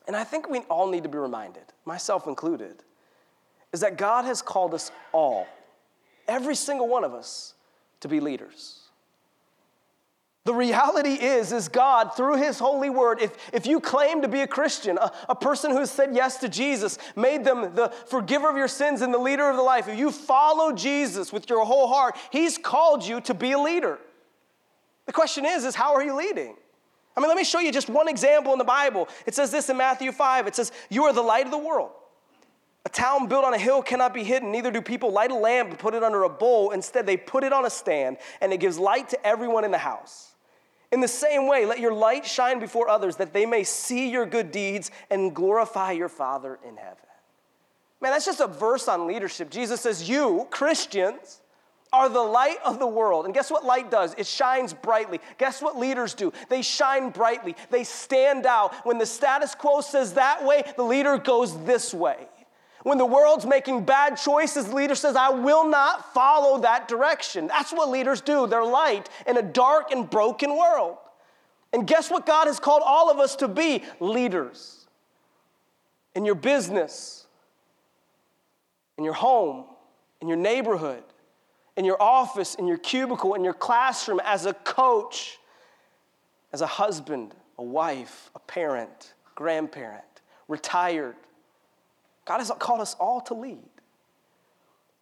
And 0.08 0.16
I 0.16 0.24
think 0.24 0.50
we 0.50 0.60
all 0.62 0.90
need 0.90 1.04
to 1.04 1.10
be 1.10 1.18
reminded, 1.18 1.64
myself 1.86 2.28
included, 2.28 2.84
is 3.74 3.82
that 3.82 3.98
God 3.98 4.26
has 4.26 4.42
called 4.42 4.74
us 4.74 4.92
all, 5.12 5.48
every 6.28 6.56
single 6.56 6.88
one 6.88 7.04
of 7.04 7.14
us, 7.14 7.54
to 8.02 8.08
be 8.08 8.20
leaders. 8.20 8.82
The 10.46 10.54
reality 10.54 11.14
is, 11.14 11.52
is 11.52 11.70
God, 11.70 12.16
through 12.16 12.38
His 12.38 12.60
holy 12.60 12.92
word, 12.92 13.20
if, 13.20 13.36
if 13.52 13.66
you 13.66 13.80
claim 13.80 14.22
to 14.22 14.28
be 14.28 14.42
a 14.42 14.48
Christian, 14.48 15.00
a, 15.00 15.12
a 15.28 15.36
person 15.36 15.72
who 15.72 15.88
said 15.88 16.16
yes 16.16 16.38
to 16.38 16.50
Jesus, 16.50 17.00
made 17.16 17.44
them 17.44 17.74
the 17.74 17.90
forgiver 18.06 18.48
of 18.48 18.56
your 18.56 18.68
sins 18.68 19.02
and 19.02 19.12
the 19.12 19.18
leader 19.18 19.50
of 19.50 19.56
the 19.56 19.64
life, 19.64 19.88
if 19.88 19.98
you 19.98 20.12
follow 20.12 20.72
Jesus 20.72 21.34
with 21.34 21.50
your 21.50 21.66
whole 21.66 21.88
heart, 21.88 22.16
He's 22.32 22.60
called 22.60 23.04
you 23.04 23.22
to 23.22 23.34
be 23.34 23.54
a 23.54 23.60
leader. 23.60 23.98
The 25.08 25.14
question 25.14 25.46
is, 25.46 25.66
is 25.66 25.74
how 25.74 25.96
are 25.96 26.04
you 26.04 26.16
leading? 26.16 26.56
I 27.16 27.22
mean, 27.22 27.30
let 27.30 27.38
me 27.38 27.44
show 27.44 27.60
you 27.60 27.72
just 27.72 27.90
one 27.90 28.08
example 28.08 28.52
in 28.52 28.58
the 28.58 28.66
Bible. 28.66 29.08
It 29.26 29.36
says 29.36 29.52
this 29.52 29.70
in 29.70 29.78
Matthew 29.78 30.12
5 30.12 30.48
it 30.48 30.56
says, 30.56 30.72
You 30.90 31.04
are 31.06 31.14
the 31.14 31.22
light 31.22 31.46
of 31.46 31.52
the 31.52 31.58
world. 31.58 31.92
A 32.86 32.90
town 32.90 33.28
built 33.28 33.46
on 33.46 33.54
a 33.54 33.58
hill 33.58 33.82
cannot 33.82 34.14
be 34.14 34.24
hidden, 34.24 34.52
neither 34.52 34.70
do 34.70 34.82
people 34.82 35.12
light 35.12 35.32
a 35.32 35.36
lamp 35.36 35.70
and 35.70 35.80
put 35.80 35.96
it 35.96 36.04
under 36.04 36.24
a 36.24 36.30
bowl. 36.30 36.72
Instead, 36.72 37.08
they 37.08 37.18
put 37.18 37.44
it 37.44 37.52
on 37.52 37.66
a 37.66 37.70
stand, 37.70 38.18
and 38.42 38.54
it 38.54 38.60
gives 38.60 38.78
light 38.78 39.10
to 39.10 39.26
everyone 39.26 39.64
in 39.64 39.72
the 39.72 39.78
house. 39.78 40.36
In 40.92 41.00
the 41.00 41.08
same 41.08 41.48
way, 41.48 41.66
let 41.66 41.80
your 41.80 41.94
light 41.94 42.26
shine 42.26 42.60
before 42.60 42.88
others 42.88 43.16
that 43.16 43.34
they 43.34 43.46
may 43.46 43.64
see 43.64 44.10
your 44.10 44.26
good 44.26 44.52
deeds 44.52 44.92
and 45.10 45.36
glorify 45.36 45.94
your 45.94 46.10
Father 46.10 46.60
in 46.68 46.78
heaven. 46.78 46.98
Man, 48.02 48.12
that's 48.12 48.26
just 48.26 48.40
a 48.40 48.48
verse 48.48 48.88
on 48.88 49.08
leadership. 49.08 49.50
Jesus 49.50 49.82
says, 49.82 50.08
You, 50.08 50.48
Christians, 50.52 51.42
are 51.96 52.10
the 52.10 52.22
light 52.22 52.58
of 52.66 52.78
the 52.78 52.88
world. 52.88 53.24
And 53.24 53.34
guess 53.34 53.50
what 53.50 53.64
light 53.64 53.90
does? 53.90 54.14
It 54.18 54.28
shines 54.28 54.74
brightly. 54.74 55.22
Guess 55.38 55.62
what 55.62 55.80
leaders 55.80 56.14
do? 56.14 56.34
They 56.50 56.62
shine 56.62 57.10
brightly. 57.10 57.56
They 57.70 57.86
stand 57.86 58.46
out. 58.46 58.76
When 58.86 58.98
the 58.98 59.06
status 59.06 59.56
quo 59.56 59.80
says 59.80 60.14
that 60.16 60.46
way, 60.46 60.64
the 60.76 60.84
leader 60.84 61.18
goes 61.18 61.58
this 61.64 61.94
way. 61.94 62.28
When 62.84 62.98
the 62.98 63.06
world's 63.06 63.46
making 63.46 63.86
bad 63.86 64.18
choices, 64.18 64.66
the 64.66 64.76
leader 64.76 64.94
says, 64.94 65.16
I 65.16 65.30
will 65.30 65.68
not 65.68 66.14
follow 66.14 66.60
that 66.60 66.90
direction. 66.90 67.48
That's 67.48 67.72
what 67.72 67.90
leaders 67.90 68.20
do. 68.20 68.46
They're 68.46 68.66
light 68.66 69.10
in 69.26 69.38
a 69.38 69.42
dark 69.42 69.92
and 69.92 70.08
broken 70.08 70.56
world. 70.56 70.98
And 71.72 71.88
guess 71.88 72.12
what 72.12 72.26
God 72.26 72.48
has 72.48 72.60
called 72.60 72.84
all 72.86 73.10
of 73.10 73.20
us 73.20 73.38
to 73.38 73.48
be? 73.48 73.84
Leaders. 74.02 74.86
In 76.14 76.26
your 76.26 76.36
business, 76.36 77.26
in 78.98 79.06
your 79.06 79.14
home, 79.14 79.64
in 80.22 80.28
your 80.28 80.38
neighborhood, 80.38 81.04
in 81.78 81.86
your 81.86 82.02
office, 82.02 82.56
in 82.56 82.68
your 82.68 82.78
cubicle, 82.78 83.34
in 83.34 83.44
your 83.44 83.54
classroom, 83.54 84.22
as 84.24 84.46
a 84.46 84.54
coach, 84.54 85.40
as 86.54 86.62
a 86.62 86.68
husband, 86.68 87.36
a 87.58 87.64
wife, 87.64 88.30
a 88.36 88.40
parent, 88.40 89.14
grandparent, 89.36 90.04
retired, 90.48 91.16
God 92.26 92.40
has 92.40 92.52
called 92.60 92.82
us 92.82 92.96
all 93.00 93.22
to 93.22 93.34
lead. 93.34 93.70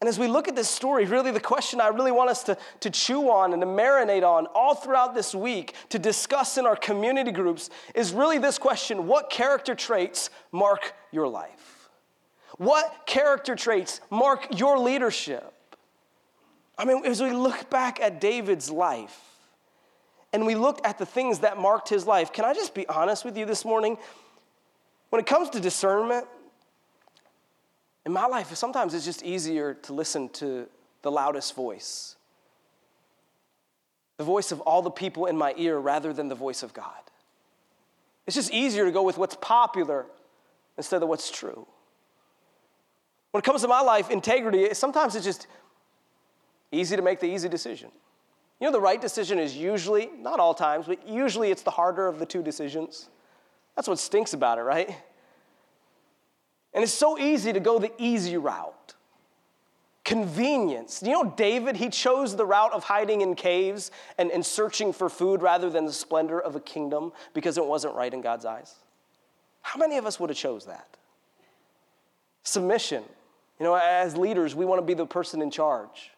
And 0.01 0.09
as 0.09 0.19
we 0.19 0.27
look 0.27 0.49
at 0.49 0.55
this 0.55 0.69
story, 0.69 1.05
really 1.05 1.31
the 1.31 1.39
question 1.39 1.79
I 1.79 1.87
really 1.87 2.11
want 2.11 2.29
us 2.29 2.43
to, 2.43 2.57
to 2.81 2.89
chew 2.89 3.29
on 3.29 3.53
and 3.53 3.61
to 3.61 3.65
marinate 3.65 4.23
on 4.23 4.47
all 4.47 4.75
throughout 4.75 5.15
this 5.15 5.33
week 5.33 5.75
to 5.89 5.97
discuss 5.97 6.57
in 6.57 6.65
our 6.65 6.75
community 6.75 7.31
groups 7.31 7.69
is 7.95 8.11
really 8.11 8.37
this 8.37 8.57
question 8.57 9.07
What 9.07 9.29
character 9.29 9.73
traits 9.73 10.29
mark 10.51 10.93
your 11.13 11.29
life? 11.29 11.89
What 12.57 13.03
character 13.05 13.55
traits 13.55 14.01
mark 14.09 14.59
your 14.59 14.77
leadership? 14.77 15.52
I 16.77 16.85
mean, 16.85 17.05
as 17.05 17.21
we 17.21 17.31
look 17.31 17.69
back 17.69 17.99
at 17.99 18.19
David's 18.19 18.69
life 18.69 19.19
and 20.31 20.45
we 20.45 20.55
look 20.55 20.85
at 20.85 20.97
the 20.97 21.05
things 21.05 21.39
that 21.39 21.57
marked 21.57 21.89
his 21.89 22.07
life, 22.07 22.33
can 22.33 22.45
I 22.45 22.53
just 22.53 22.73
be 22.73 22.87
honest 22.87 23.23
with 23.23 23.37
you 23.37 23.45
this 23.45 23.63
morning? 23.63 23.97
When 25.09 25.19
it 25.19 25.25
comes 25.27 25.49
to 25.51 25.59
discernment, 25.59 26.25
in 28.05 28.11
my 28.11 28.25
life, 28.25 28.53
sometimes 28.55 28.93
it's 28.93 29.05
just 29.05 29.23
easier 29.23 29.75
to 29.75 29.93
listen 29.93 30.29
to 30.29 30.67
the 31.03 31.11
loudest 31.11 31.55
voice, 31.55 32.15
the 34.17 34.23
voice 34.23 34.51
of 34.51 34.59
all 34.61 34.81
the 34.81 34.91
people 34.91 35.25
in 35.25 35.37
my 35.37 35.53
ear 35.57 35.77
rather 35.77 36.11
than 36.13 36.27
the 36.27 36.35
voice 36.35 36.63
of 36.63 36.73
God. 36.73 36.91
It's 38.25 38.35
just 38.35 38.51
easier 38.51 38.85
to 38.85 38.91
go 38.91 39.03
with 39.03 39.17
what's 39.17 39.35
popular 39.35 40.05
instead 40.77 41.03
of 41.03 41.09
what's 41.09 41.29
true. 41.29 41.67
When 43.31 43.39
it 43.39 43.43
comes 43.43 43.61
to 43.61 43.67
my 43.67 43.81
life, 43.81 44.09
integrity, 44.09 44.73
sometimes 44.73 45.15
it's 45.15 45.25
just 45.25 45.47
easy 46.73 46.95
to 46.95 47.01
make 47.01 47.19
the 47.19 47.27
easy 47.27 47.49
decision. 47.49 47.91
You 48.59 48.67
know, 48.67 48.71
the 48.71 48.81
right 48.81 49.01
decision 49.01 49.39
is 49.39 49.55
usually, 49.55 50.09
not 50.17 50.39
all 50.39 50.53
times, 50.53 50.85
but 50.87 51.07
usually 51.07 51.51
it's 51.51 51.63
the 51.63 51.71
harder 51.71 52.07
of 52.07 52.19
the 52.19 52.25
two 52.25 52.41
decisions. 52.41 53.09
That's 53.75 53.87
what 53.87 53.99
stinks 53.99 54.33
about 54.33 54.57
it, 54.57 54.61
right? 54.61 54.95
And 56.73 56.83
it's 56.83 56.93
so 56.93 57.19
easy 57.19 57.53
to 57.53 57.59
go 57.59 57.79
the 57.79 57.91
easy 57.97 58.37
route. 58.37 58.93
Convenience. 60.03 61.01
You 61.03 61.11
know, 61.11 61.33
David, 61.37 61.77
he 61.77 61.89
chose 61.89 62.35
the 62.35 62.45
route 62.45 62.73
of 62.73 62.83
hiding 62.83 63.21
in 63.21 63.35
caves 63.35 63.91
and, 64.17 64.31
and 64.31 64.45
searching 64.45 64.91
for 64.91 65.09
food 65.09 65.41
rather 65.41 65.69
than 65.69 65.85
the 65.85 65.93
splendor 65.93 66.39
of 66.39 66.55
a 66.55 66.59
kingdom 66.59 67.13
because 67.33 67.57
it 67.57 67.65
wasn't 67.65 67.95
right 67.95 68.13
in 68.13 68.21
God's 68.21 68.45
eyes. 68.45 68.75
How 69.61 69.79
many 69.79 69.97
of 69.97 70.05
us 70.05 70.19
would 70.19 70.29
have 70.29 70.37
chose 70.37 70.65
that? 70.65 70.97
Submission. 72.43 73.03
You 73.59 73.65
know, 73.65 73.75
as 73.75 74.17
leaders, 74.17 74.55
we 74.55 74.65
want 74.65 74.79
to 74.79 74.85
be 74.85 74.93
the 74.93 75.05
person 75.05 75.41
in 75.41 75.49
charge, 75.49 76.11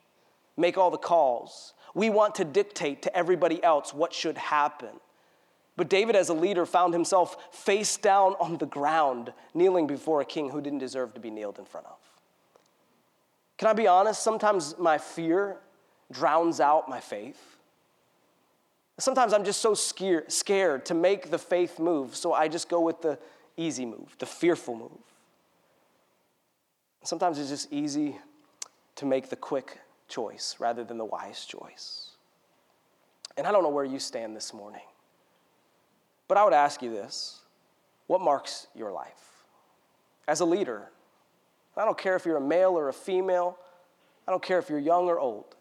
make 0.57 0.77
all 0.77 0.91
the 0.91 0.97
calls. 0.97 1.73
We 1.93 2.09
want 2.09 2.35
to 2.35 2.45
dictate 2.45 3.01
to 3.03 3.15
everybody 3.15 3.63
else 3.63 3.93
what 3.93 4.13
should 4.13 4.37
happen. 4.37 4.89
But 5.77 5.89
David, 5.89 6.15
as 6.15 6.29
a 6.29 6.33
leader, 6.33 6.65
found 6.65 6.93
himself 6.93 7.37
face 7.51 7.97
down 7.97 8.35
on 8.39 8.57
the 8.57 8.65
ground, 8.65 9.33
kneeling 9.53 9.87
before 9.87 10.21
a 10.21 10.25
king 10.25 10.49
who 10.49 10.61
didn't 10.61 10.79
deserve 10.79 11.13
to 11.13 11.19
be 11.19 11.29
kneeled 11.29 11.59
in 11.59 11.65
front 11.65 11.87
of. 11.87 11.97
Can 13.57 13.67
I 13.67 13.73
be 13.73 13.87
honest? 13.87 14.23
Sometimes 14.23 14.77
my 14.77 14.97
fear 14.97 15.57
drowns 16.11 16.59
out 16.59 16.89
my 16.89 16.99
faith. 16.99 17.57
Sometimes 18.97 19.33
I'm 19.33 19.43
just 19.43 19.61
so 19.61 19.73
scared, 19.73 20.31
scared 20.31 20.85
to 20.85 20.93
make 20.93 21.29
the 21.29 21.37
faith 21.37 21.79
move, 21.79 22.15
so 22.15 22.33
I 22.33 22.47
just 22.47 22.69
go 22.69 22.79
with 22.79 23.01
the 23.01 23.19
easy 23.57 23.85
move, 23.85 24.15
the 24.19 24.25
fearful 24.25 24.75
move. 24.75 24.91
Sometimes 27.03 27.37
it's 27.37 27.49
just 27.49 27.71
easy 27.71 28.17
to 28.95 29.05
make 29.05 29.29
the 29.29 29.35
quick 29.35 29.79
choice 30.07 30.55
rather 30.59 30.83
than 30.83 30.97
the 30.97 31.05
wise 31.05 31.45
choice. 31.45 32.11
And 33.37 33.45
I 33.45 33.51
don't 33.51 33.63
know 33.63 33.69
where 33.69 33.85
you 33.85 33.99
stand 33.99 34.35
this 34.35 34.53
morning. 34.53 34.81
But 36.27 36.37
I 36.37 36.43
would 36.43 36.53
ask 36.53 36.81
you 36.81 36.89
this 36.89 37.41
what 38.07 38.21
marks 38.21 38.67
your 38.75 38.91
life? 38.91 39.45
As 40.27 40.39
a 40.39 40.45
leader, 40.45 40.89
I 41.77 41.85
don't 41.85 41.97
care 41.97 42.15
if 42.15 42.25
you're 42.25 42.37
a 42.37 42.41
male 42.41 42.77
or 42.77 42.89
a 42.89 42.93
female, 42.93 43.57
I 44.27 44.31
don't 44.31 44.41
care 44.41 44.59
if 44.59 44.69
you're 44.69 44.79
young 44.79 45.07
or 45.07 45.19
old, 45.19 45.55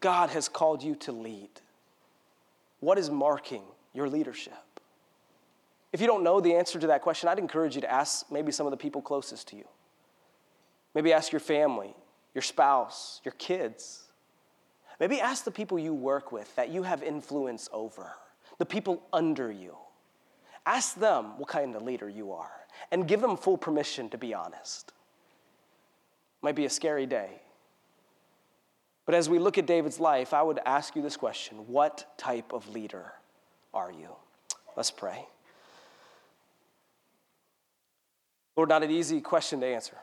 God 0.00 0.30
has 0.30 0.48
called 0.48 0.82
you 0.82 0.94
to 0.96 1.12
lead. 1.12 1.48
What 2.80 2.98
is 2.98 3.08
marking 3.08 3.62
your 3.92 4.08
leadership? 4.08 4.52
If 5.92 6.00
you 6.00 6.06
don't 6.06 6.24
know 6.24 6.40
the 6.40 6.54
answer 6.54 6.78
to 6.80 6.88
that 6.88 7.02
question, 7.02 7.28
I'd 7.28 7.38
encourage 7.38 7.76
you 7.76 7.80
to 7.82 7.90
ask 7.90 8.30
maybe 8.30 8.50
some 8.50 8.66
of 8.66 8.72
the 8.72 8.76
people 8.76 9.00
closest 9.00 9.48
to 9.48 9.56
you. 9.56 9.64
Maybe 10.94 11.12
ask 11.12 11.32
your 11.32 11.40
family, 11.40 11.94
your 12.34 12.42
spouse, 12.42 13.20
your 13.24 13.32
kids. 13.32 14.02
Maybe 15.00 15.20
ask 15.20 15.44
the 15.44 15.50
people 15.50 15.78
you 15.78 15.94
work 15.94 16.32
with 16.32 16.54
that 16.56 16.70
you 16.70 16.82
have 16.82 17.02
influence 17.02 17.68
over, 17.72 18.12
the 18.58 18.66
people 18.66 19.02
under 19.12 19.50
you. 19.50 19.76
Ask 20.66 20.96
them 20.96 21.38
what 21.38 21.48
kind 21.48 21.74
of 21.74 21.82
leader 21.82 22.08
you 22.08 22.32
are 22.32 22.50
and 22.90 23.06
give 23.06 23.20
them 23.20 23.36
full 23.36 23.56
permission 23.56 24.08
to 24.10 24.18
be 24.18 24.34
honest. 24.34 24.92
Might 26.42 26.54
be 26.54 26.64
a 26.64 26.70
scary 26.70 27.06
day. 27.06 27.40
But 29.06 29.14
as 29.14 29.28
we 29.28 29.38
look 29.38 29.58
at 29.58 29.66
David's 29.66 30.00
life, 30.00 30.32
I 30.32 30.42
would 30.42 30.60
ask 30.64 30.96
you 30.96 31.02
this 31.02 31.16
question 31.16 31.58
What 31.68 32.06
type 32.16 32.52
of 32.52 32.68
leader 32.70 33.12
are 33.72 33.92
you? 33.92 34.08
Let's 34.76 34.90
pray. 34.90 35.26
Lord, 38.56 38.68
not 38.68 38.82
an 38.82 38.90
easy 38.90 39.20
question 39.20 39.60
to 39.60 39.66
answer. 39.66 39.96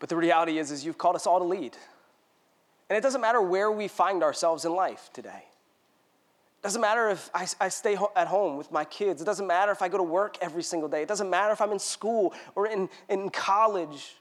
But 0.00 0.08
the 0.08 0.16
reality 0.16 0.58
is, 0.58 0.72
is 0.72 0.84
you've 0.84 0.98
called 0.98 1.14
us 1.14 1.26
all 1.26 1.38
to 1.38 1.44
lead. 1.44 1.76
And 2.88 2.96
it 2.96 3.02
doesn't 3.02 3.20
matter 3.20 3.40
where 3.40 3.70
we 3.70 3.86
find 3.86 4.24
ourselves 4.24 4.64
in 4.64 4.74
life 4.74 5.10
today. 5.12 5.44
It 6.60 6.64
doesn't 6.64 6.80
matter 6.80 7.08
if 7.10 7.30
I, 7.32 7.46
I 7.60 7.68
stay 7.68 7.94
ho- 7.94 8.10
at 8.16 8.26
home 8.26 8.56
with 8.56 8.72
my 8.72 8.84
kids. 8.84 9.22
It 9.22 9.24
doesn't 9.24 9.46
matter 9.46 9.70
if 9.70 9.80
I 9.80 9.88
go 9.88 9.96
to 9.96 10.02
work 10.02 10.36
every 10.40 10.62
single 10.62 10.88
day. 10.88 11.02
It 11.02 11.08
doesn't 11.08 11.30
matter 11.30 11.52
if 11.52 11.60
I'm 11.60 11.70
in 11.70 11.78
school 11.78 12.34
or 12.54 12.66
in, 12.66 12.88
in 13.08 13.30
college. 13.30 14.16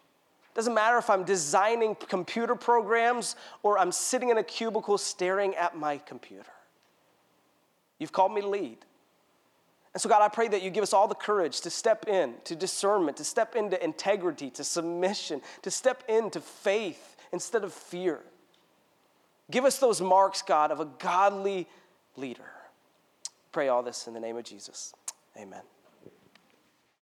It 0.52 0.56
doesn't 0.56 0.74
matter 0.74 0.98
if 0.98 1.10
I'm 1.10 1.24
designing 1.24 1.96
computer 1.96 2.56
programs 2.56 3.36
or 3.64 3.80
I'm 3.80 3.92
sitting 3.92 4.30
in 4.30 4.38
a 4.38 4.44
cubicle 4.44 4.98
staring 4.98 5.56
at 5.56 5.76
my 5.76 5.98
computer. 5.98 6.52
You've 7.98 8.12
called 8.12 8.34
me 8.34 8.42
to 8.42 8.48
lead. 8.48 8.78
And 9.94 10.02
so, 10.02 10.08
God, 10.08 10.22
I 10.22 10.28
pray 10.28 10.48
that 10.48 10.62
you 10.62 10.70
give 10.70 10.84
us 10.84 10.94
all 10.94 11.08
the 11.08 11.16
courage 11.16 11.62
to 11.62 11.70
step 11.70 12.08
in 12.08 12.36
to 12.44 12.56
discernment, 12.56 13.18
to 13.18 13.24
step 13.24 13.56
into 13.56 13.84
integrity, 13.84 14.50
to 14.52 14.64
submission, 14.64 15.42
to 15.64 15.72
step 15.72 16.04
into 16.08 16.42
faith 16.42 17.18
instead 17.32 17.64
of 17.64 17.74
fear. 17.74 18.20
Give 19.50 19.66
us 19.66 19.80
those 19.80 20.00
marks, 20.00 20.42
God, 20.44 20.72
of 20.72 20.80
a 20.80 20.86
godly 20.86 21.68
leader. 22.16 22.52
Pray 23.52 23.68
all 23.68 23.82
this 23.82 24.08
in 24.08 24.14
the 24.14 24.20
name 24.20 24.38
of 24.38 24.44
Jesus. 24.44 24.94
Amen. 25.36 25.64